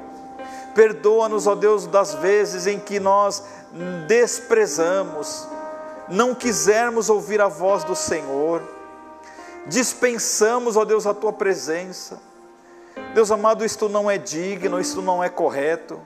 [0.76, 3.43] Perdoa-nos, ó Deus, das vezes em que nós
[4.07, 5.47] desprezamos
[6.12, 8.62] não quisermos ouvir a voz do Senhor,
[9.66, 12.20] dispensamos, ó Deus, a tua presença.
[13.14, 15.99] Deus amado, isto não é digno, isto não é correto.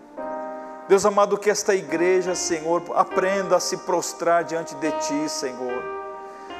[0.87, 5.83] Deus amado, que esta igreja, Senhor, aprenda a se prostrar diante de Ti, Senhor.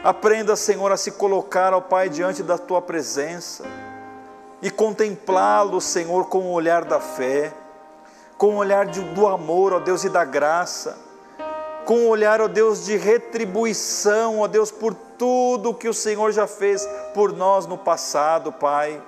[0.03, 3.63] Aprenda, Senhor, a se colocar, ó Pai, diante da Tua presença
[4.59, 7.53] e contemplá-lo, Senhor, com o olhar da fé,
[8.35, 11.04] com o olhar do amor, ó Deus, e da graça
[11.85, 16.47] com um olhar, ó Deus, de retribuição, ó Deus, por tudo que o Senhor já
[16.47, 19.01] fez por nós no passado, Pai.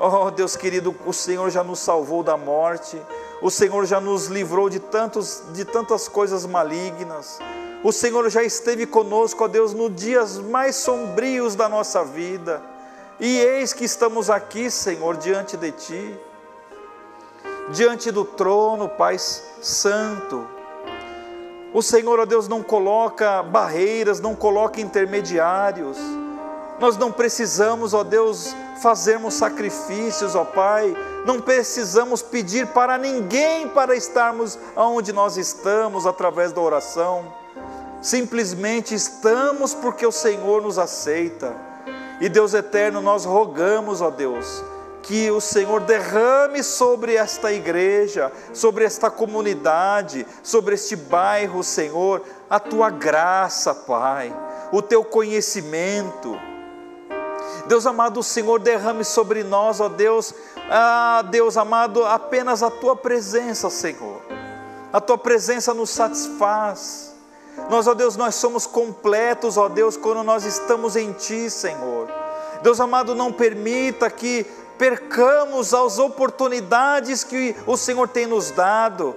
[0.00, 3.00] Oh Deus querido, o Senhor já nos salvou da morte,
[3.42, 7.40] o Senhor já nos livrou de, tantos, de tantas coisas malignas,
[7.82, 12.62] o Senhor já esteve conosco, ó Deus, nos dias mais sombrios da nossa vida,
[13.18, 16.20] e eis que estamos aqui, Senhor, diante de Ti,
[17.70, 20.57] diante do trono, Pai Santo,
[21.72, 25.98] o Senhor, ó Deus, não coloca barreiras, não coloca intermediários.
[26.80, 30.96] Nós não precisamos, ó Deus, fazermos sacrifícios, ó Pai.
[31.26, 37.32] Não precisamos pedir para ninguém para estarmos onde nós estamos através da oração.
[38.00, 41.54] Simplesmente estamos porque o Senhor nos aceita.
[42.20, 44.64] E Deus eterno, nós rogamos, ó Deus,
[45.02, 52.60] que o Senhor derrame sobre esta igreja, sobre esta comunidade, sobre este bairro, Senhor, a
[52.60, 54.34] tua graça, Pai,
[54.72, 56.38] o teu conhecimento.
[57.66, 60.34] Deus amado, o Senhor derrame sobre nós, ó Deus,
[60.70, 64.22] ah, Deus amado, apenas a tua presença, Senhor.
[64.92, 67.14] A tua presença nos satisfaz.
[67.68, 72.08] Nós, ó Deus, nós somos completos, ó Deus, quando nós estamos em Ti, Senhor.
[72.62, 74.46] Deus amado, não permita que
[74.78, 79.16] percamos as oportunidades que o Senhor tem nos dado,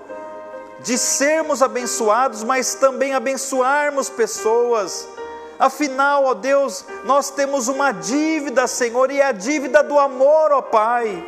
[0.79, 5.07] de sermos abençoados, mas também abençoarmos pessoas.
[5.59, 10.61] Afinal, ó Deus, nós temos uma dívida, Senhor, e é a dívida do amor, ó
[10.61, 11.23] Pai.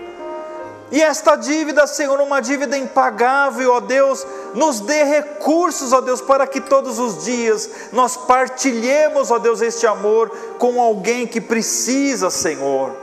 [0.92, 4.26] E esta dívida, Senhor, uma dívida impagável, ó Deus,
[4.56, 9.86] nos dê recursos, ó Deus, para que todos os dias nós partilhemos, ó Deus, este
[9.86, 13.03] amor com alguém que precisa, Senhor.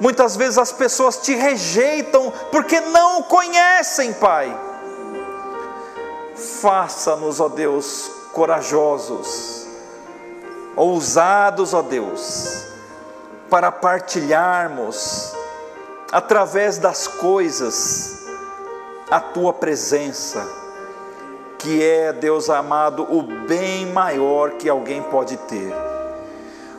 [0.00, 4.58] Muitas vezes as pessoas te rejeitam porque não o conhecem, Pai.
[6.34, 9.66] Faça-nos, ó Deus, corajosos,
[10.74, 12.64] ousados, ó Deus,
[13.50, 15.34] para partilharmos
[16.10, 18.20] através das coisas
[19.10, 20.48] a tua presença,
[21.58, 25.74] que é, Deus amado, o bem maior que alguém pode ter.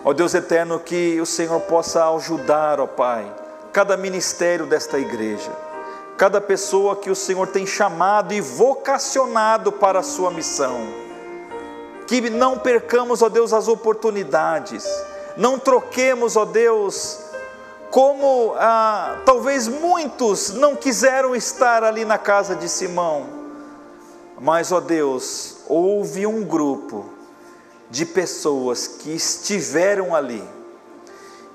[0.04, 3.32] Ó Deus eterno, que o Senhor possa ajudar, ó Pai,
[3.72, 5.52] cada ministério desta igreja,
[6.18, 10.82] cada pessoa que o Senhor tem chamado e vocacionado para a sua missão.
[12.08, 14.88] Que não percamos, ó Deus, as oportunidades,
[15.38, 17.20] não troquemos, ó Deus,
[17.92, 23.28] como ah, talvez muitos não quiseram estar ali na casa de Simão,
[24.40, 27.21] mas, ó Deus, houve um grupo
[27.92, 30.44] de pessoas que estiveram ali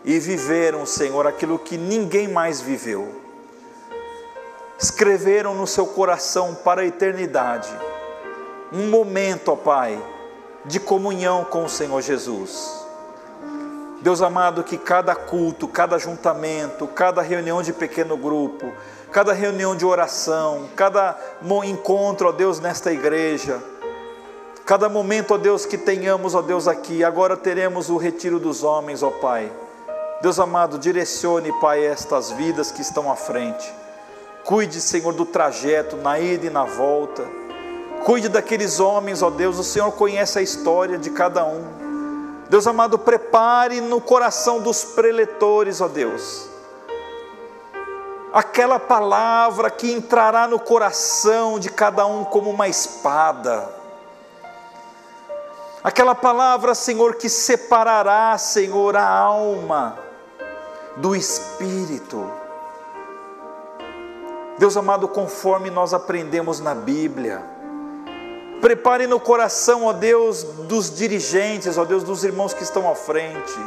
[0.04, 3.22] e viveram, Senhor, aquilo que ninguém mais viveu.
[4.78, 7.74] Escreveram no seu coração para a eternidade
[8.72, 10.00] um momento, ó Pai,
[10.64, 12.84] de comunhão com o Senhor Jesus.
[14.02, 18.72] Deus amado, que cada culto, cada ajuntamento, cada reunião de pequeno grupo,
[19.10, 21.18] cada reunião de oração, cada
[21.64, 23.60] encontro, ó Deus, nesta igreja,
[24.66, 29.00] Cada momento, ó Deus, que tenhamos, ó Deus, aqui, agora teremos o retiro dos homens,
[29.00, 29.48] ó Pai.
[30.20, 33.72] Deus amado, direcione, Pai, estas vidas que estão à frente.
[34.44, 37.24] Cuide, Senhor, do trajeto, na ida e na volta.
[38.04, 41.62] Cuide daqueles homens, ó Deus, o Senhor conhece a história de cada um.
[42.50, 46.48] Deus amado, prepare no coração dos preletores, ó Deus,
[48.32, 53.68] aquela palavra que entrará no coração de cada um como uma espada,
[55.82, 59.98] aquela palavra, Senhor, que separará, Senhor, a alma
[60.96, 62.30] do espírito.
[64.58, 67.56] Deus amado, conforme nós aprendemos na Bíblia,
[68.60, 73.58] Prepare no coração, ó Deus, dos dirigentes, ó Deus, dos irmãos que estão à frente,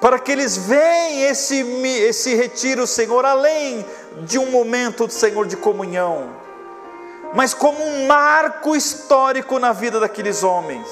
[0.00, 1.60] para que eles vejam esse,
[1.98, 3.84] esse retiro, Senhor, além
[4.22, 6.30] de um momento, Senhor, de comunhão,
[7.34, 10.86] mas como um marco histórico na vida daqueles homens.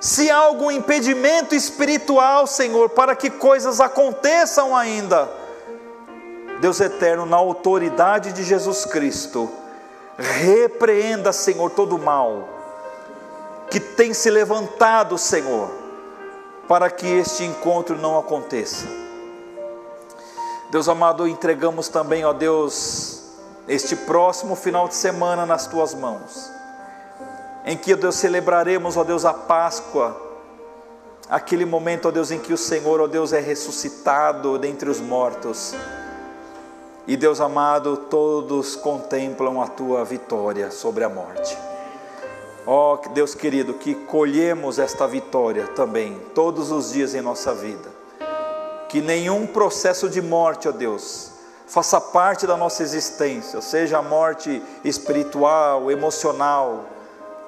[0.00, 5.28] Se há algum impedimento espiritual, Senhor, para que coisas aconteçam ainda,
[6.60, 9.50] Deus eterno, na autoridade de Jesus Cristo,
[10.20, 12.46] Repreenda, Senhor, todo o mal
[13.70, 15.70] que tem se levantado, Senhor,
[16.68, 18.86] para que este encontro não aconteça.
[20.70, 23.19] Deus amado, entregamos também, ó Deus,
[23.70, 26.50] este próximo final de semana nas tuas mãos,
[27.64, 30.20] em que, ó Deus, celebraremos, ó Deus, a Páscoa,
[31.28, 35.74] aquele momento, ó Deus, em que o Senhor, ó Deus, é ressuscitado dentre os mortos
[37.06, 41.56] e Deus amado, todos contemplam a tua vitória sobre a morte.
[42.66, 47.88] Ó oh, Deus querido, que colhemos esta vitória também todos os dias em nossa vida.
[48.88, 51.29] Que nenhum processo de morte, ó Deus,
[51.70, 56.84] faça parte da nossa existência, seja a morte espiritual, emocional,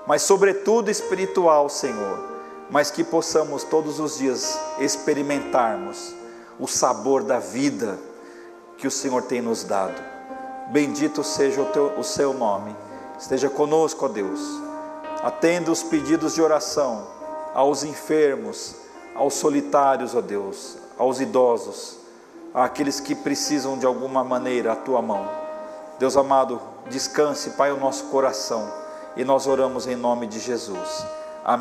[0.07, 2.31] mas sobretudo espiritual, Senhor.
[2.71, 6.15] Mas que possamos todos os dias experimentarmos
[6.59, 7.99] o sabor da vida
[8.79, 10.01] que o Senhor tem nos dado.
[10.71, 12.75] Bendito seja o, teu, o seu nome.
[13.19, 14.41] Esteja conosco, ó Deus.
[15.23, 17.07] Atenda os pedidos de oração
[17.53, 18.77] aos enfermos,
[19.17, 22.02] aos solitários, ó Deus, aos idosos,
[22.55, 25.29] àqueles que precisam de alguma maneira a tua mão.
[25.99, 28.71] Deus amado, descanse, Pai, o nosso coração
[29.17, 31.05] e nós oramos em nome de Jesus.
[31.45, 31.61] Amém.